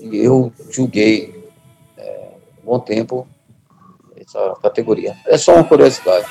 [0.00, 1.50] E eu julguei
[1.96, 2.30] é,
[2.62, 3.26] um bom tempo
[4.16, 5.16] essa categoria.
[5.26, 6.26] É só uma curiosidade.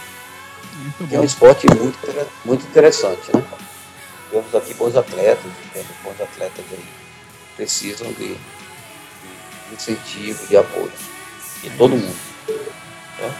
[1.12, 1.98] É um esporte muito,
[2.43, 3.43] muito interessante, né?
[4.30, 7.06] Temos aqui bons atletas, temos bons atletas aí
[7.56, 8.38] precisam de, de
[9.74, 10.91] incentivo, de apoio.
[11.62, 12.16] De todo mundo.
[13.20, 13.34] Né?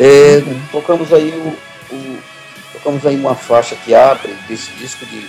[0.00, 0.40] É,
[0.70, 2.22] tocamos aí o, o
[2.78, 5.28] Tocamos aí uma faixa que abre desse disco de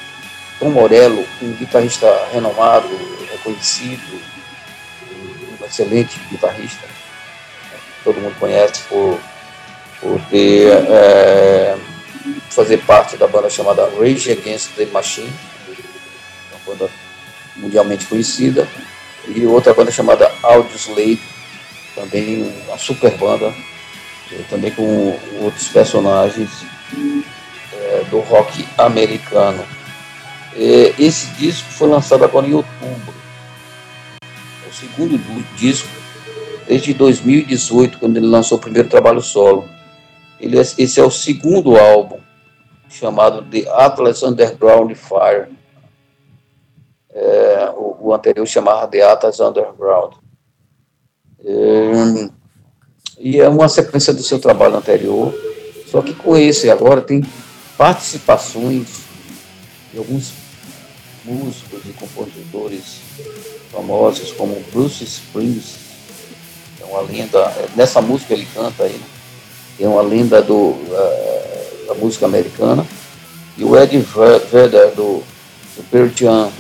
[0.59, 2.87] Tom Morello, um guitarrista renomado,
[3.31, 4.21] reconhecido,
[5.59, 6.85] um excelente guitarrista.
[8.03, 9.19] Todo mundo conhece por,
[9.99, 11.75] por ter é,
[12.51, 15.33] fazer parte da banda chamada Rage Against the Machine,
[16.51, 16.91] uma banda
[17.55, 18.67] mundialmente conhecida,
[19.27, 21.19] e outra banda chamada Audioslave,
[21.95, 23.51] também uma super banda,
[24.51, 26.49] também com outros personagens
[28.09, 29.63] do rock americano.
[30.55, 33.13] É, esse disco foi lançado agora em outubro.
[34.21, 35.17] É o segundo
[35.55, 35.87] disco
[36.67, 39.67] desde 2018, quando ele lançou o primeiro trabalho solo.
[40.39, 42.19] Ele, é, esse é o segundo álbum,
[42.87, 45.57] chamado The Atlas Underground Fire.
[47.11, 50.13] É, o, o, anterior chamava The Atlas Underground.
[51.43, 52.29] É,
[53.19, 55.33] e é uma sequência do seu trabalho anterior,
[55.87, 57.23] só que com esse agora tem
[57.79, 58.87] participações
[59.93, 60.33] de alguns
[61.23, 62.99] músicos e compositores
[63.71, 65.79] famosos, como Bruce Springsteen,
[66.81, 69.05] é uma lenda, nessa música ele canta aí, né?
[69.79, 72.85] é uma lenda do, uh, da música americana,
[73.57, 73.97] e o Ed
[74.51, 75.23] Vedder do,
[75.77, 76.51] do Pearl Jam,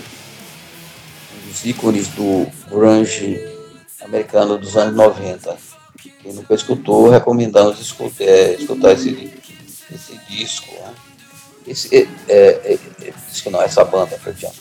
[1.35, 3.45] um dos ícones do grunge
[4.01, 5.57] americano dos anos 90.
[6.23, 9.33] Quem nunca escutou, recomendamos escutar, é, escutar esse,
[9.93, 10.71] esse disco.
[10.71, 10.93] Né?
[11.69, 14.51] Esse, é, é, é, disco não, essa banda, Jam.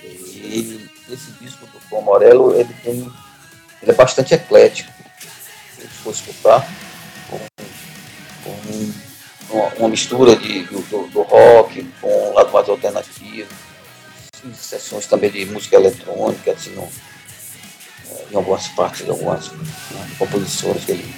[0.00, 3.12] E esse disco do Tom Morello, ele tem
[3.82, 4.92] ele é bastante eclético.
[5.76, 6.66] Se for escutar,
[7.28, 7.38] com,
[8.44, 13.48] com uma, uma, mistura de, do, do, rock com um lado mais alternativo,
[14.54, 20.84] sessões também de música eletrônica, assim, no, é, em algumas partes, de algumas né, composições
[20.84, 21.14] que ele,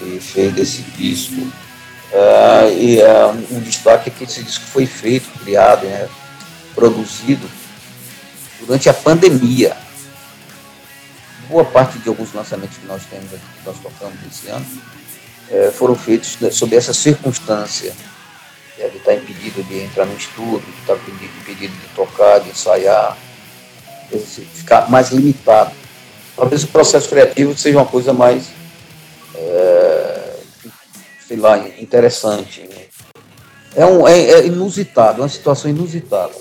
[0.00, 1.52] ele fez desse disco.
[2.12, 6.08] Uh, e uh, um, destaque é que esse disco foi feito, criado, né,
[6.74, 7.48] produzido
[8.60, 9.74] durante a pandemia
[11.52, 14.66] boa parte de alguns lançamentos que nós temos aqui, que nós tocamos esse ano,
[15.50, 17.92] é, foram feitos sob essa circunstância.
[18.78, 23.16] Ele está impedido de entrar no estúdio, está impedido de tocar, de ensaiar,
[24.54, 25.70] ficar mais limitado.
[26.34, 28.46] Talvez o processo criativo seja uma coisa mais,
[29.34, 29.81] é,
[31.32, 32.60] sei lá, interessante.
[32.60, 32.84] Né?
[33.74, 36.34] É, um, é, é inusitado, é uma situação inusitada.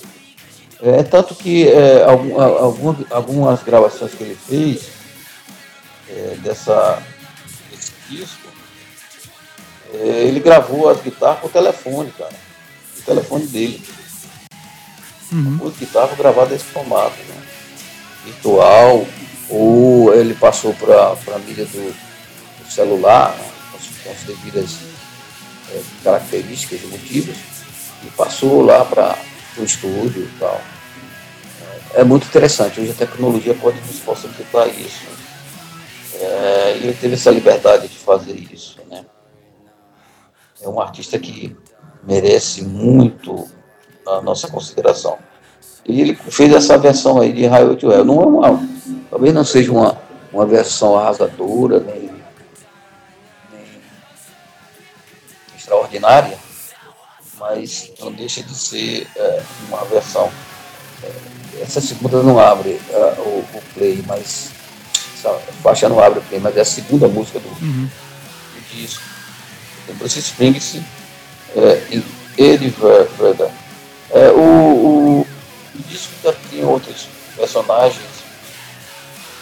[0.82, 4.90] É tanto que é, algumas, algumas gravações que ele fez
[6.10, 7.02] é, dessa,
[7.70, 8.50] desse disco,
[9.94, 12.34] é, ele gravou as guitarras com o telefone, cara.
[13.00, 13.82] O telefone dele.
[15.32, 15.68] Uhum.
[15.68, 17.42] As guitarras gravadas desse formato, né?
[18.26, 19.06] Virtual,
[19.50, 23.51] ou ele passou para a mídia do, do celular, né?
[24.04, 24.78] Com, as devidas
[25.74, 27.36] é, características motivos,
[28.04, 29.18] e passou lá para
[29.58, 30.62] o estúdio e tal.
[31.94, 32.80] É, é muito interessante.
[32.80, 35.06] Hoje a tecnologia pode nos possibilitar isso.
[36.20, 38.78] É, ele teve essa liberdade de fazer isso.
[38.90, 39.06] Né?
[40.62, 41.56] É um artista que
[42.04, 43.48] merece muito
[44.08, 45.18] a nossa consideração.
[45.86, 48.06] E ele fez essa versão aí de Highway to Hell.
[48.06, 48.68] Não é uma,
[49.10, 49.98] talvez não seja uma,
[50.32, 52.11] uma versão arrasadora, nem, nem
[55.72, 56.38] extraordinária,
[57.40, 60.30] mas não deixa de ser é, uma versão.
[61.04, 64.52] É, essa segunda não abre é, o, o play, mas
[65.18, 67.90] essa faixa não abre o play, mas é a segunda música do, uhum.
[68.54, 69.02] do disco.
[69.88, 70.86] Tem Bruce Springsteen
[71.56, 72.04] é, e
[72.38, 72.70] Eddie
[73.18, 73.50] Vedder.
[74.12, 75.28] É, o, o, o,
[75.88, 78.12] disco ainda tem outros personagens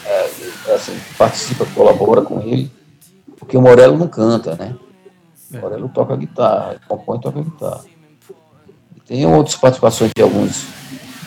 [0.05, 0.29] é,
[0.73, 2.71] assim, participa, colabora com ele,
[3.37, 4.75] porque o Morello não canta, né?
[5.53, 5.57] É.
[5.59, 7.85] Morello toca guitarra, compõe e toca guitarra.
[8.95, 10.65] E tem outras participações de alguns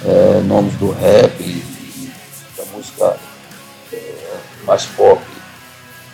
[0.05, 1.65] é, nomes do rap,
[2.57, 3.17] da música
[4.65, 5.21] mais pop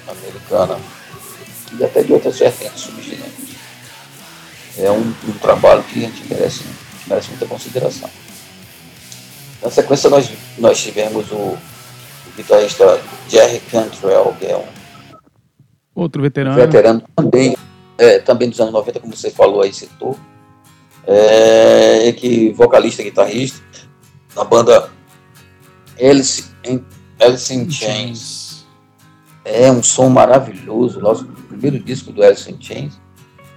[0.08, 0.78] americana
[1.78, 3.32] e até de outras vertentes subgêneros.
[4.78, 6.64] É um, um, trabalho que a gente merece,
[7.06, 8.08] merece muita consideração.
[9.60, 11.58] Na sequência, nós, nós tivemos o, o
[12.36, 14.64] guitarrista Jerry Cantrell, que é um
[15.94, 17.56] outro veterano, veterano também,
[17.98, 20.16] é, também dos anos 90, como você falou aí, citou.
[21.06, 23.62] É, que vocalista guitarrista
[24.36, 24.90] na banda
[26.00, 26.84] Alice in,
[27.18, 28.66] Alice in Chains
[29.44, 31.00] é um som maravilhoso.
[31.00, 33.00] Nosso primeiro disco do Alice in Chains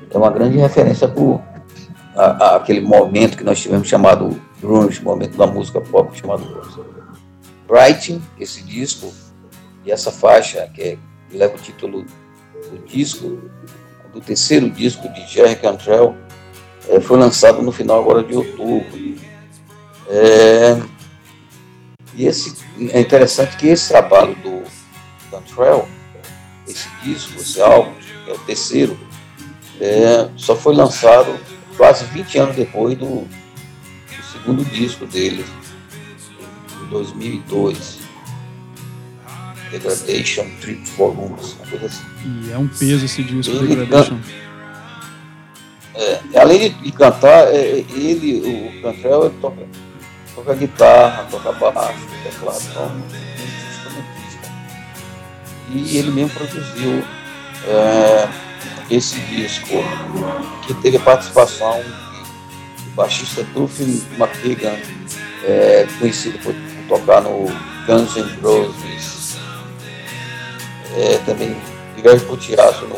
[0.09, 5.81] é uma grande referência para aquele momento que nós tivemos chamado grunge, momento da música
[5.81, 6.43] pop chamado.
[7.69, 9.13] Writing, esse disco
[9.85, 10.97] e essa faixa que, é,
[11.29, 12.05] que leva o título
[12.69, 13.39] do disco,
[14.13, 16.15] do terceiro disco de Jerry Cantrell,
[16.89, 19.15] é, foi lançado no final agora de outubro.
[20.09, 20.81] É,
[22.13, 22.53] e esse,
[22.91, 24.63] é interessante que esse trabalho do
[25.29, 25.87] Cantrell,
[26.67, 27.93] esse disco, esse álbum,
[28.25, 28.99] que é o terceiro,
[29.79, 31.39] é, só foi lançado
[31.77, 35.45] quase 20 anos depois do, do segundo disco dele,
[36.83, 38.00] em 2002.
[39.71, 42.03] Degradation Trip Volumes, uma coisa assim.
[42.25, 44.19] E é um peso esse disco, ele Degradation.
[45.95, 49.67] é, além de, cantar, é, é, ele, o Cantrell, ele toca,
[50.35, 53.21] toca guitarra, toca baixo, teclado, então.
[55.73, 57.01] E ele mesmo produziu
[57.65, 58.27] é,
[58.89, 59.83] esse disco,
[60.67, 64.77] que teve a participação do baixista Duffy McKagan,
[65.45, 67.45] é, conhecido por, por, tocar no
[67.87, 69.03] Guns N' Roses,
[70.95, 71.55] é, também
[72.27, 72.97] por teatro no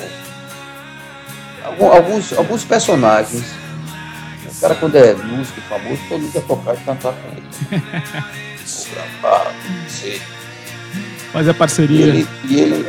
[1.86, 3.44] alguns, alguns personagens.
[4.46, 7.44] O cara, quando é músico famoso, todo mundo quer tocar e cantar com ele.
[7.72, 10.22] Ou gravar, não sei.
[11.34, 12.06] Mas é parceria.
[12.06, 12.88] E ele, e ele,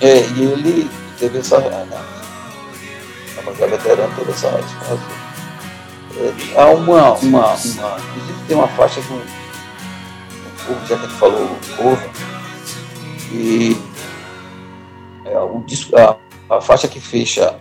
[0.00, 1.60] é, e ele teve essa.
[1.60, 1.86] Né,
[3.36, 4.48] a bancada veterana teve essa.
[4.48, 4.98] essa
[6.18, 7.54] é, há uma, uma, uma.
[7.54, 9.14] Inclusive tem uma faixa com.
[9.14, 12.10] Um já que a gente falou, cover.
[13.30, 13.76] E
[15.30, 16.16] é, o disco, a,
[16.50, 17.56] a faixa que fecha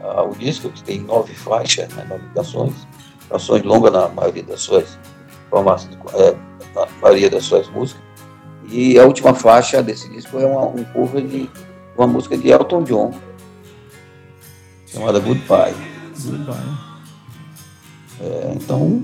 [0.00, 2.74] uh, o disco, que tem nove faixas, né, nove canções,
[3.28, 4.98] canções longas na maioria das suas
[5.50, 6.34] formas, é,
[6.74, 8.02] na maioria das suas músicas.
[8.70, 11.50] E a última faixa desse disco é uma, um cover de
[11.96, 13.14] uma música de Elton John,
[14.86, 15.74] chamada Goodbye.
[16.20, 16.56] Goodbye.
[18.20, 19.02] É, então,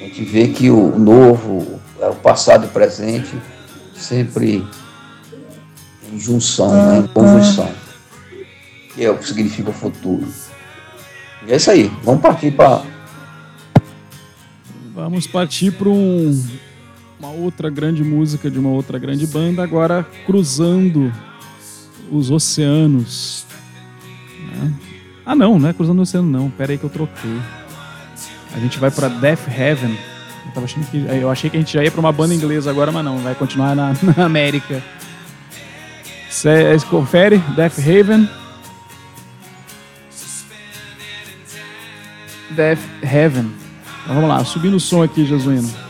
[0.00, 3.34] a gente vê que o novo, é, o passado e o presente,
[3.94, 4.83] sempre em
[6.18, 7.84] junção, né, conjunção
[8.94, 10.26] que é o que significa futuro.
[11.46, 11.90] E é isso aí.
[12.02, 12.82] Vamos partir para.
[14.94, 16.46] Vamos partir para um,
[17.18, 21.12] uma outra grande música de uma outra grande banda, agora cruzando
[22.10, 23.44] os oceanos.
[24.52, 24.72] Né?
[25.26, 26.48] Ah, não, não é cruzando o oceano, não.
[26.48, 27.40] Pera aí que eu troquei.
[28.54, 29.98] A gente vai para Death Heaven.
[30.54, 33.04] Eu, que, eu achei que a gente já ia para uma banda inglesa agora, mas
[33.04, 34.80] não, vai continuar na, na América.
[36.34, 38.28] Você confere, Death Haven.
[42.50, 43.52] Death Heaven.
[44.02, 45.83] Então vamos lá, subindo o som aqui, Jesuíno.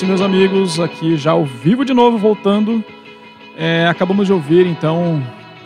[0.00, 0.80] Isso, meus amigos.
[0.80, 2.82] Aqui já ao vivo de novo, voltando.
[3.54, 5.22] É, acabamos de ouvir então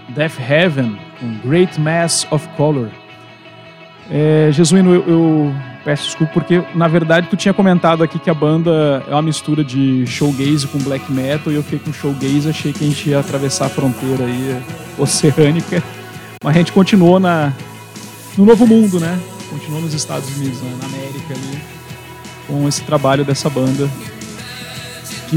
[0.09, 2.89] Death Heaven com Great Mass of Color.
[4.11, 5.55] É, Jesuíno, eu, eu,
[5.85, 9.63] peço desculpa porque na verdade tu tinha comentado aqui que a banda é uma mistura
[9.63, 13.21] de showgaze com black metal e eu fiquei com showgaze, achei que a gente ia
[13.21, 14.61] atravessar a fronteira aí
[14.99, 15.81] oceânica,
[16.43, 17.53] mas a gente continuou na
[18.37, 19.17] no novo mundo, né?
[19.49, 20.77] Continuou nos Estados Unidos, né?
[20.81, 21.63] na América ali
[22.49, 23.89] com esse trabalho dessa banda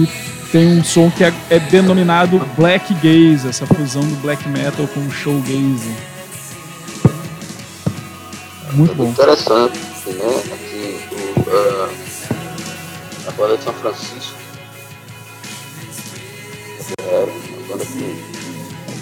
[0.06, 4.88] que tem um som que é, é denominado Black Gaze, essa fusão do black metal
[4.88, 5.96] com showgaze.
[8.74, 9.10] Muito bom.
[9.10, 10.44] Interessante, né?
[10.54, 11.90] Aqui, o, uh,
[13.28, 14.38] a banda de São Francisco.
[17.00, 17.48] É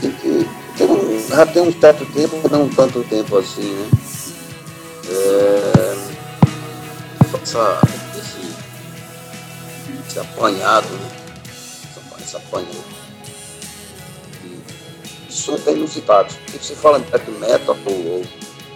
[0.02, 3.90] que, que tem um, já tem um certo tempo, mas não tanto tempo assim, né?
[5.08, 5.96] É,
[7.42, 7.82] essa,
[8.18, 8.55] esse,
[10.08, 11.10] esse apanhado, né?
[12.24, 12.84] esse apanhado
[15.28, 16.34] de som bem inusitado.
[16.46, 18.24] Porque você fala de black metal ou,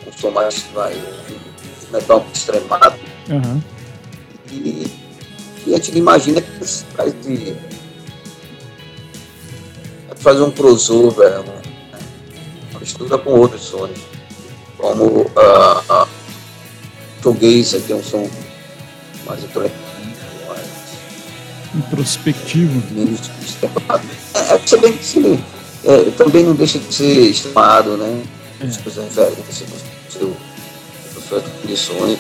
[0.08, 0.66] um som mais
[1.92, 3.00] metal extremado,
[3.30, 3.62] uhum.
[4.52, 4.92] e,
[5.66, 6.66] e a gente imagina que
[6.96, 7.56] faz de
[10.18, 11.62] fazer um crossover, uma,
[12.72, 14.00] uma mistura com outros sons,
[14.78, 16.08] como a, a
[17.22, 18.30] Shoegaze, que é um som
[19.26, 19.89] mais mais
[21.76, 22.82] introspectivo.
[22.92, 23.20] Menos
[24.34, 25.40] é, é, bem que
[25.86, 28.24] é, também não deixa de ser estimado, né?
[28.60, 28.66] É.
[28.66, 30.36] As referências, seu,
[31.28, 32.20] suas definições.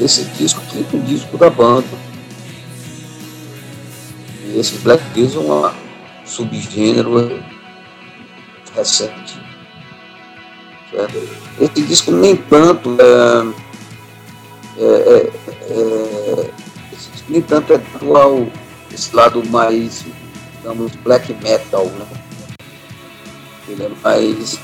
[0.00, 1.86] Esse disco, quinto disco da banda.
[4.46, 5.70] E esse Black Bears é um
[6.24, 7.42] subgênero
[8.74, 9.40] recente.
[10.90, 11.28] Certo?
[11.60, 13.62] Esse disco nem tanto é,
[14.78, 15.41] é, é, é,
[17.32, 18.46] nem tanto é atual
[18.92, 20.04] esse lado mais,
[20.56, 22.06] digamos, black metal, né?
[23.66, 24.58] Ele é mais,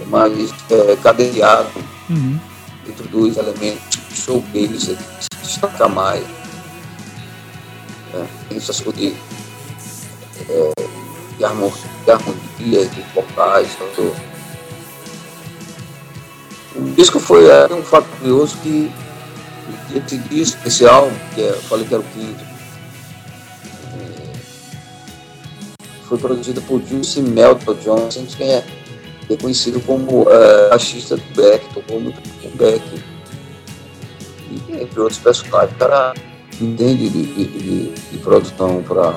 [0.00, 1.68] é mais é, cadenciado
[2.08, 2.38] uhum.
[2.86, 4.96] dentro dos elementos showcase, se
[5.42, 6.24] destaca mais.
[8.14, 9.14] É, tem essas coisas de,
[10.48, 10.72] é,
[11.36, 14.16] de, harmonia, de harmonia, de vocais, tudo
[16.74, 18.90] o disco foi é, um fato curioso que
[19.94, 22.44] esse disco especial, que é, eu falei que era o quinto,
[23.94, 24.32] é,
[26.08, 28.64] foi produzido por Juicy Melton Johnson, que é
[29.28, 32.82] reconhecido como é, baixista do Beck, tocou muito com Beck,
[34.50, 35.72] e entre outros personagens.
[35.72, 36.14] O cara
[36.60, 39.16] entende de, de, de, de produção para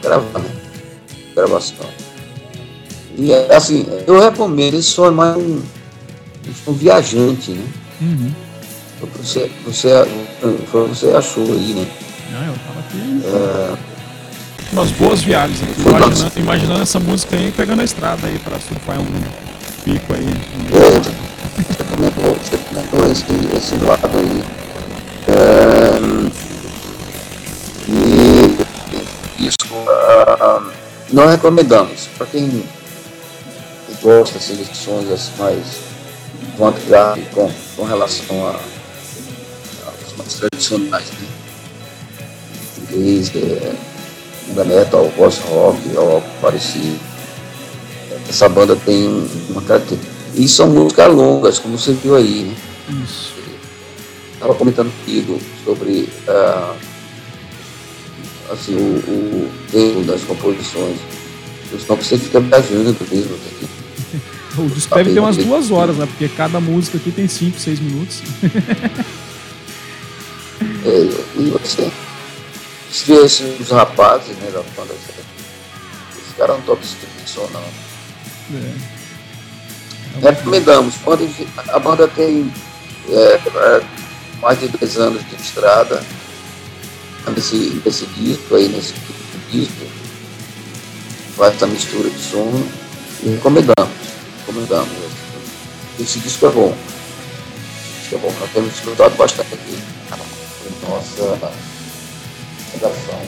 [0.00, 0.50] gravar, né?
[1.34, 1.86] Gravação.
[3.16, 5.62] E é assim, eu recomendo, esse som é mais um
[6.66, 7.64] um viajante, né?
[8.00, 8.32] Uhum.
[9.00, 9.88] Você, você,
[10.88, 11.86] você achou aí, né?
[12.32, 13.22] Não, eu tava aqui.
[13.24, 13.90] É...
[14.72, 19.00] Umas boas viagens aqui, imaginando, imaginando, essa música aí pegando a estrada aí pra surfar
[19.00, 19.06] um
[19.84, 20.28] pico aí.
[20.72, 21.00] É,
[21.64, 23.24] você comentou, você comentou esse,
[23.56, 24.44] esse lado aí.
[25.28, 26.00] É,
[27.88, 30.70] e isso uh,
[31.12, 32.62] nós recomendamos para quem
[34.02, 35.64] gosta assim, de sons assim, mais
[36.56, 38.79] quanto já com, com relação a,
[40.34, 41.28] tradicionais, né?
[42.90, 43.74] Desde é,
[44.54, 46.98] da metal, voz rock, algo parecido.
[48.28, 50.20] Essa banda tem uma característica.
[50.34, 52.56] E são músicas longas, como você viu aí, né?
[53.04, 53.34] Isso.
[54.34, 56.74] Estava comentando comigo sobre uh,
[58.50, 60.98] assim, o, o tempo das composições.
[61.72, 63.34] Então você fica viajando mesmo.
[63.34, 63.68] Aqui.
[64.58, 66.06] O disco deve ter umas duas horas, né?
[66.06, 68.20] Porque cada música aqui tem 5, 6 minutos.
[70.84, 71.90] é, e você
[73.06, 77.48] vê assim, os rapazes, né, da banda, os caras não tocam esse tipo de som,
[77.52, 77.60] não.
[78.58, 80.26] É.
[80.26, 80.94] é Recomendamos.
[81.04, 81.28] Quando
[81.68, 82.52] a banda tem
[83.08, 83.82] é, é
[84.40, 86.02] mais de 10 anos de estrada,
[87.34, 89.20] nesse, nesse disco aí, nesse tipo
[89.50, 89.86] disco,
[91.36, 92.62] faz essa mistura de som
[93.22, 94.00] e recomendamos
[94.50, 94.90] recomendamos.
[95.98, 96.74] Esse disco é bom.
[96.74, 98.34] Esse disco é bom.
[98.40, 100.29] Nós temos escutado bastante aqui em
[100.88, 101.50] nossa
[102.72, 103.20] redação.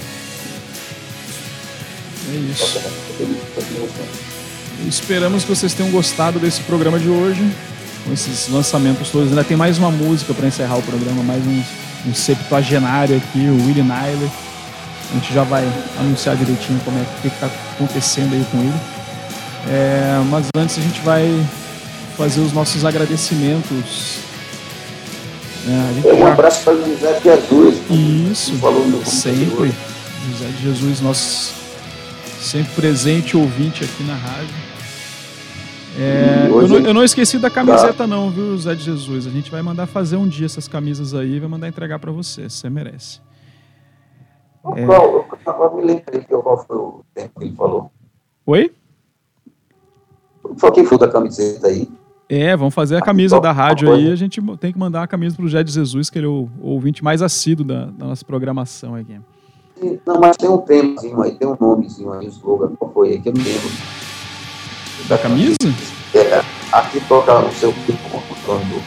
[2.30, 2.80] É isso.
[4.88, 7.54] Esperamos que vocês tenham gostado desse programa de hoje,
[8.04, 9.28] com esses lançamentos todos.
[9.28, 11.62] Ainda tem mais uma música para encerrar o programa, mais um,
[12.08, 14.30] um septuagenário aqui, o Willie Nyler.
[15.10, 15.64] A gente já vai
[15.98, 18.80] anunciar direitinho como é que está acontecendo aí com ele.
[19.68, 21.28] É, mas antes a gente vai
[22.16, 24.18] fazer os nossos agradecimentos
[25.66, 26.32] É, é um já...
[26.32, 27.90] abraço para o José de Jesus.
[28.30, 29.72] Isso, falou no sempre.
[30.30, 31.54] José de Jesus, nosso
[32.40, 34.54] sempre presente ouvinte aqui na rádio.
[35.98, 38.06] É, eu, não, eu, não, esqueci da camiseta tá.
[38.06, 39.26] não, viu, José de Jesus?
[39.26, 42.10] A gente vai mandar fazer um dia essas camisas aí e vai mandar entregar para
[42.10, 43.20] você, você merece.
[44.74, 44.86] É...
[44.86, 47.90] Qual, eu me lembrei qual foi o tempo que ele falou.
[48.46, 48.72] Oi?
[50.56, 51.88] Foi quem foi da camiseta aí?
[52.34, 54.10] É, vamos fazer a camisa da rádio aí.
[54.10, 56.48] A gente tem que mandar a camisa pro Jé de Jesus, que ele é o,
[56.62, 59.20] o ouvinte mais assíduo da, da, nossa programação aqui.
[60.06, 63.20] Não, mas tem um temazinho aí, tem um nomezinho aí, o slogan, qual foi aí,
[63.20, 63.68] que eu não lembro.
[65.10, 65.56] Da camisa?
[66.14, 66.42] É,
[66.72, 67.70] aqui toca no seu
[68.10, 68.82] corpo, quando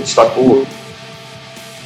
[0.00, 0.66] destacou.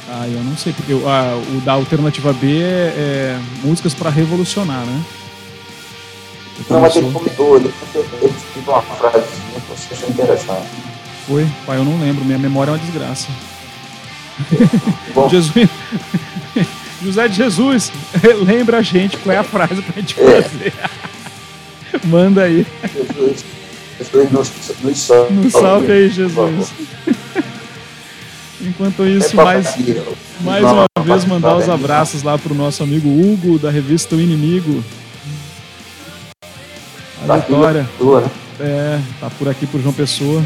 [0.09, 4.85] Ah, eu não sei, porque ah, o da Alternativa B é, é músicas para revolucionar,
[4.85, 5.01] né?
[6.69, 7.73] Não, mas ele comentou, ele,
[8.21, 10.67] ele escreveu uma frasezinha que você achou interessante.
[11.27, 11.47] Foi?
[11.65, 13.27] Pai, eu não lembro, minha memória é uma desgraça.
[15.13, 15.29] Bom.
[15.29, 15.51] Jesus...
[17.01, 17.91] José de Jesus,
[18.45, 20.41] lembra a gente qual é a frase pra gente é.
[20.41, 20.73] fazer.
[22.03, 22.65] Manda aí.
[22.93, 23.45] Jesus,
[23.97, 24.51] Jesus nos,
[24.83, 25.33] nos salve.
[25.33, 26.71] Nos salve aí, Jesus.
[28.61, 29.75] Enquanto isso, é mais,
[30.41, 34.83] mais uma vez mandar os abraços lá pro nosso amigo Hugo, da revista O Inimigo.
[37.29, 37.87] Tá Vitória.
[37.99, 38.29] Né?
[38.59, 40.43] É, tá por aqui por João Pessoa.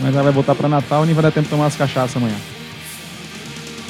[0.00, 2.16] Mas ela vai voltar para Natal e nem vai dar tempo de tomar as cachaças
[2.16, 2.36] amanhã.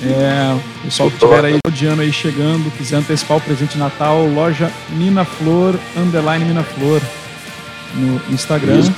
[0.03, 4.25] É, pessoal que estiver aí de ano aí chegando, quiser antecipar o presente de Natal,
[4.27, 7.03] loja Mina Flor, underline Mina Flor,
[7.95, 8.79] no Instagram.
[8.79, 8.95] Isso.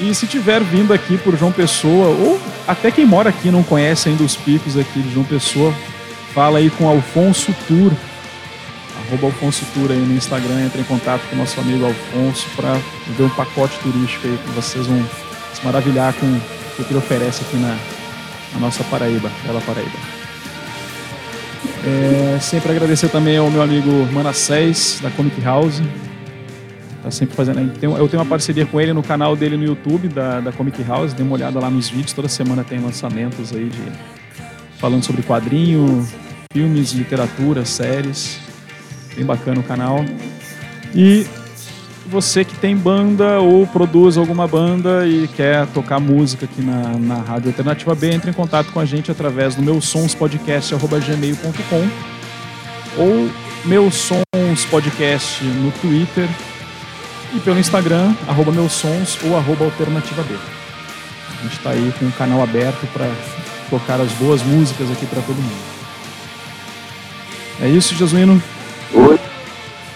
[0.00, 4.08] E se tiver vindo aqui por João Pessoa, ou até quem mora aqui não conhece
[4.08, 5.72] ainda os picos aqui de João Pessoa,
[6.34, 7.92] fala aí com Alfonso Tour,
[9.08, 12.72] arroba Alfonso Tour aí no Instagram, entre em contato com o nosso amigo Alfonso para
[13.16, 15.04] ver um pacote turístico aí que vocês vão
[15.52, 17.76] se maravilhar com o que ele oferece aqui na,
[18.54, 20.24] na nossa Paraíba, bela Paraíba.
[21.86, 25.82] É, sempre agradecer também ao meu amigo Manassés, da Comic House.
[27.02, 27.60] Tá sempre fazendo.
[27.82, 31.12] Eu tenho uma parceria com ele no canal dele no YouTube, da, da Comic House.
[31.12, 32.14] Dê uma olhada lá nos vídeos.
[32.14, 33.82] Toda semana tem lançamentos aí de.
[34.78, 36.06] Falando sobre quadrinho,
[36.50, 38.40] filmes, literatura, séries.
[39.16, 40.04] Bem bacana o canal.
[40.94, 41.26] E
[42.06, 47.16] você que tem banda ou produz alguma banda e quer tocar música aqui na, na
[47.16, 51.88] Rádio Alternativa B, entre em contato com a gente através do meu sonspodcast.gmail.com
[52.96, 53.30] ou
[53.64, 56.28] meu sons podcast no Twitter
[57.34, 60.34] e pelo Instagram, arroba meus sons ou arroba alternativa B.
[60.34, 63.10] A gente está aí com o canal aberto para
[63.70, 65.74] tocar as boas músicas aqui para todo mundo.
[67.60, 68.42] É isso, Jesuíno?
[68.94, 69.18] Oi.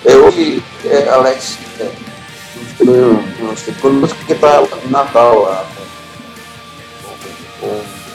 [0.04, 1.90] Eu ouvi, é, Alex, é,
[3.80, 4.60] conosco que está
[4.90, 5.66] Natal lá.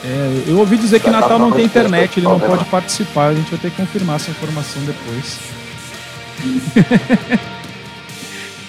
[0.04, 3.50] É, eu ouvi dizer que Natal não tem internet, ele não pode participar, a gente
[3.50, 5.40] vai ter que confirmar essa informação depois.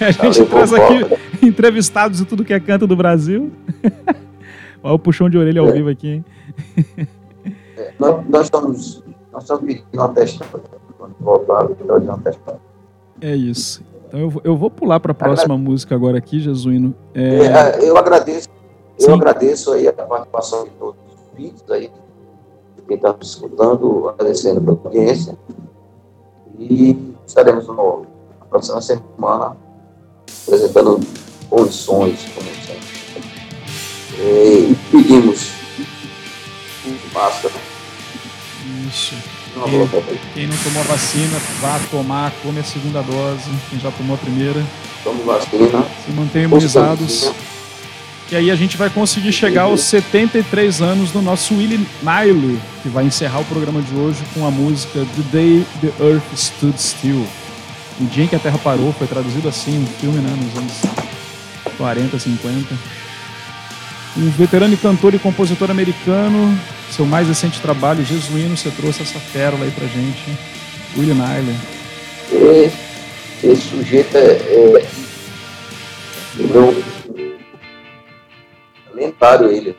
[0.00, 1.04] a gente traz aqui
[1.42, 3.52] entrevistados de tudo que é canto do Brasil.
[4.82, 5.72] Olha o puxão de orelha ao é.
[5.72, 6.24] vivo aqui, hein?
[7.76, 9.02] É, nós, nós, estamos,
[9.32, 10.75] nós estamos uma testada.
[11.06, 12.60] Quando voltar, uma testada.
[13.20, 13.82] É isso.
[14.06, 15.70] Então eu, eu vou pular para a próxima Agra...
[15.70, 16.94] música agora aqui, Jesuíno.
[17.14, 17.46] É...
[17.46, 18.48] É, eu agradeço,
[18.98, 21.90] eu agradeço aí a participação de todos os vídeos aí,
[22.86, 25.36] quem está escutando, agradecendo pela audiência.
[26.58, 28.06] E estaremos no,
[28.40, 29.56] na próxima semana
[30.44, 31.00] apresentando
[31.50, 32.96] condições, como sempre.
[34.18, 35.56] E pedimos
[37.16, 37.54] máscara.
[38.86, 39.35] Isso.
[39.64, 43.50] Quem, quem, não tomou a vacina, vá tomar, tome a segunda dose.
[43.70, 44.62] Quem já tomou a primeira.
[45.02, 45.84] Tome vacina.
[46.04, 47.32] Se mantenham imunizados.
[48.30, 52.88] E aí a gente vai conseguir chegar aos 73 anos do nosso Willie Nile, que
[52.88, 57.26] vai encerrar o programa de hoje com a música The Day the Earth Stood Still.
[58.00, 61.06] O dia em que a Terra parou, foi traduzido assim no filme, né, nos anos
[61.78, 62.74] 40, 50.
[64.18, 66.58] Um veterano e cantor e compositor americano
[66.90, 70.38] seu mais recente trabalho, Jesuíno, você trouxe essa pérola aí pra gente.
[70.96, 71.54] William Nylon.
[72.32, 72.76] Esse,
[73.46, 75.06] esse sujeito é, é, é
[78.94, 79.76] lendário ele.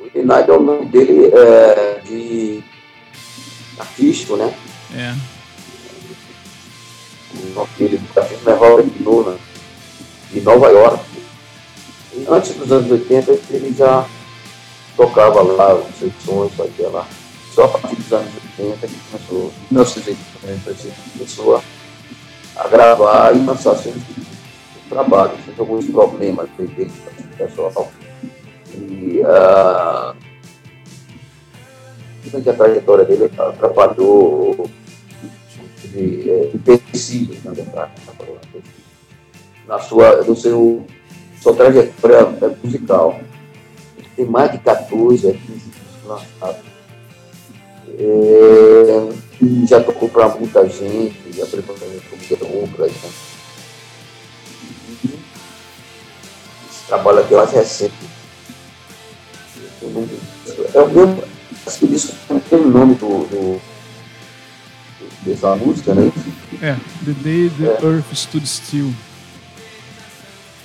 [0.00, 2.64] O William Nylon, o nome dele é de
[3.78, 4.52] artístico, né?
[4.94, 5.14] É.
[7.34, 9.36] O nome dele do artístico é Robert Nolan,
[10.32, 11.04] de Nova York.
[12.14, 14.06] E antes dos anos 80 ele já
[14.96, 17.06] tocava lá os seus sons, fazia lá.
[17.52, 21.62] Só a partir dos anos 80 que começou, em 1980, começou
[22.56, 23.96] a gravar e lançar seus
[24.88, 26.90] trabalhos, alguns problemas dele,
[27.36, 27.90] pessoal.
[28.74, 30.14] E a,
[32.24, 34.68] durante a trajetória dele, trabalhou
[35.84, 37.92] de, é, pesquisas, na verdade,
[39.66, 40.86] na sua, no seu,
[41.40, 42.28] sua trajetória
[42.62, 43.20] musical.
[44.16, 46.72] Tem mais de 14 a 15 discos lançados.
[47.98, 49.08] É,
[49.66, 52.92] já tocou para muita gente, já preparou como outras.
[52.92, 53.10] Né?
[56.70, 57.94] Esse trabalho aqui é mais recente.
[60.74, 61.24] É o mesmo,
[61.66, 62.14] acho que isso
[62.48, 63.60] tem o nome do, do,
[65.22, 66.12] dessa música, né?
[66.62, 67.84] É, The Day the é.
[67.84, 68.92] Earth Stood Still.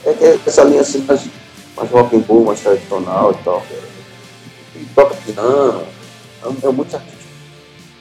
[0.06, 1.06] É que é essa linha assim,
[1.78, 3.64] mais, rock and roll, mais tradicional e tal.
[4.76, 5.84] E toca piano,
[6.44, 7.18] é, é muito artístico.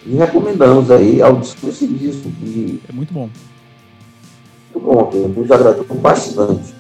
[0.07, 2.31] E recomendamos aí ao disco esse disco.
[2.31, 3.29] Que é muito bom.
[4.75, 6.75] Muito bom, que nos agradou bastante.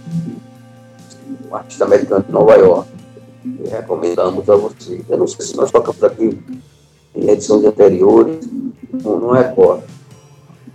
[1.51, 2.89] Um artista americano de Nova York.
[3.45, 5.05] E recomendamos a você.
[5.09, 6.39] Eu não sei se nós tocamos aqui
[7.15, 8.49] em edições anteriores,
[9.03, 9.85] não, não recordo.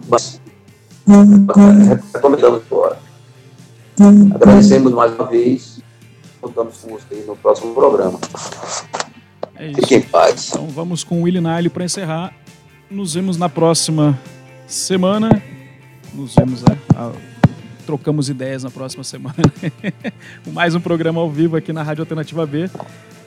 [0.09, 0.41] Mas
[2.13, 2.97] recomendamos agora.
[4.35, 5.81] Agradecemos mais uma vez.
[6.41, 8.19] Com vocês no próximo programa.
[9.55, 9.81] É isso.
[9.81, 10.49] Fiquem em paz.
[10.49, 12.33] Então vamos com o Willie Nile para encerrar.
[12.89, 14.19] Nos vemos na próxima
[14.65, 15.41] semana.
[16.13, 16.77] Nos vemos, né?
[16.95, 17.11] Ah,
[17.85, 19.35] trocamos ideias na próxima semana.
[20.51, 22.69] Mais um programa ao vivo aqui na Rádio Alternativa B.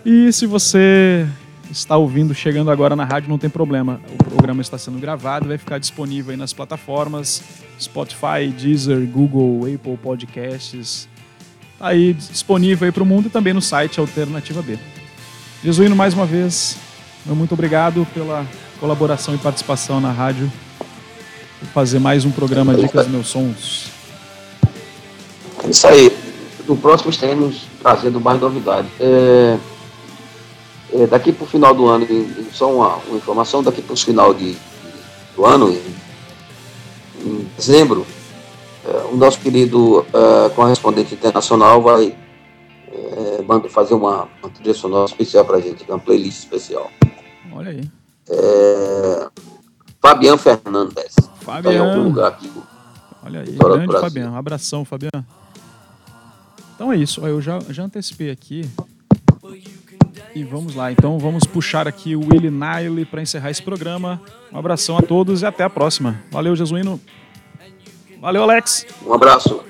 [0.05, 1.27] E se você
[1.70, 4.01] está ouvindo, chegando agora na rádio, não tem problema.
[4.12, 7.43] O programa está sendo gravado, vai ficar disponível aí nas plataformas
[7.81, 11.09] Spotify, Deezer, Google, Apple Podcasts.
[11.75, 14.79] Está aí disponível aí para o mundo e também no site Alternativa B.
[15.63, 16.77] Jesuíno, mais uma vez,
[17.27, 18.47] meu muito obrigado pela
[18.81, 20.51] colaboração e participação na rádio.
[21.73, 23.87] Fazer mais um programa Dicas Meus Sons.
[25.63, 26.13] É isso aí.
[26.67, 28.91] No próximo estaremos trazendo mais novidades.
[29.01, 29.59] É
[30.95, 32.07] é, daqui para o final do ano,
[32.53, 34.57] só uma, uma informação, daqui para o final de,
[35.35, 35.83] do ano, em,
[37.27, 38.07] em dezembro,
[39.12, 42.16] o nosso querido é, correspondente internacional vai
[42.93, 46.90] é, fazer uma, uma trilha sonora especial para a gente, uma playlist especial.
[47.52, 47.90] Olha aí.
[48.28, 49.28] É,
[50.01, 51.15] Fabiano Fernandes.
[51.40, 51.62] Fabiano.
[51.62, 52.51] Tá em algum lugar aqui.
[53.24, 54.32] Olha aí, grande Fabiano.
[54.32, 55.24] Um abração, Fabiano.
[56.74, 57.24] Então é isso.
[57.27, 58.69] Eu já, já antecipei aqui
[60.35, 64.20] e vamos lá, então vamos puxar aqui o Willie Nile para encerrar esse programa.
[64.52, 66.20] Um abração a todos e até a próxima.
[66.31, 67.01] Valeu, Jesuíno.
[68.25, 68.87] Valeu, Alex.
[69.05, 69.63] Um abraço.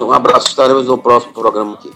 [0.00, 1.92] Um abraço, estaremos no próximo programa aqui.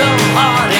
[0.00, 0.79] so hard.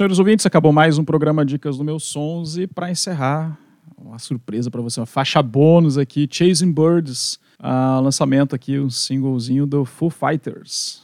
[0.00, 2.56] senhores ouvintes, acabou mais um programa Dicas do Meus Sons.
[2.56, 3.58] E para encerrar,
[3.98, 9.66] uma surpresa para você, uma faixa bônus aqui: Chasing Birds, uh, lançamento aqui, um singlezinho
[9.66, 11.02] do Foo Fighters.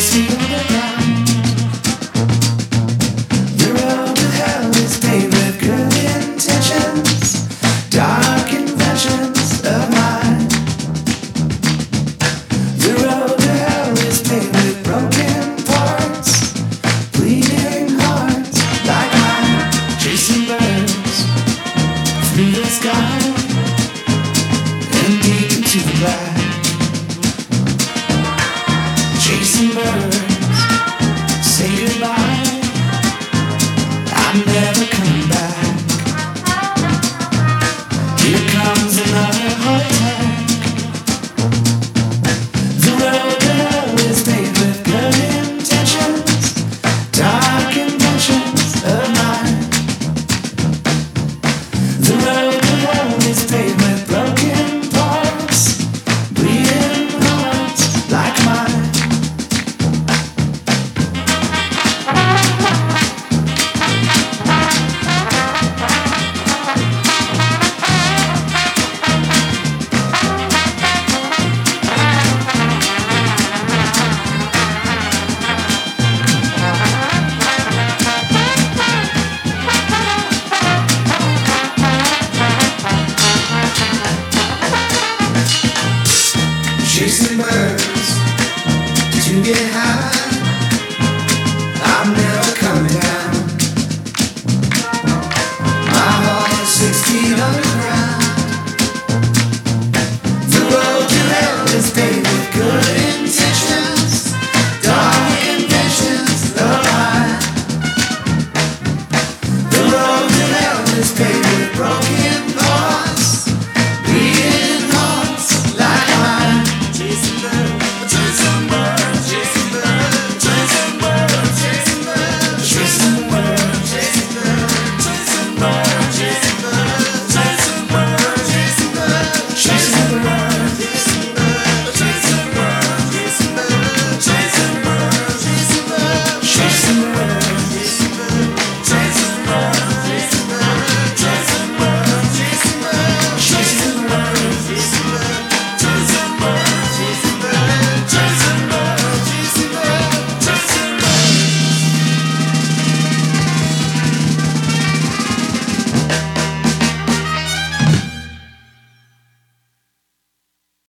[0.00, 0.39] see.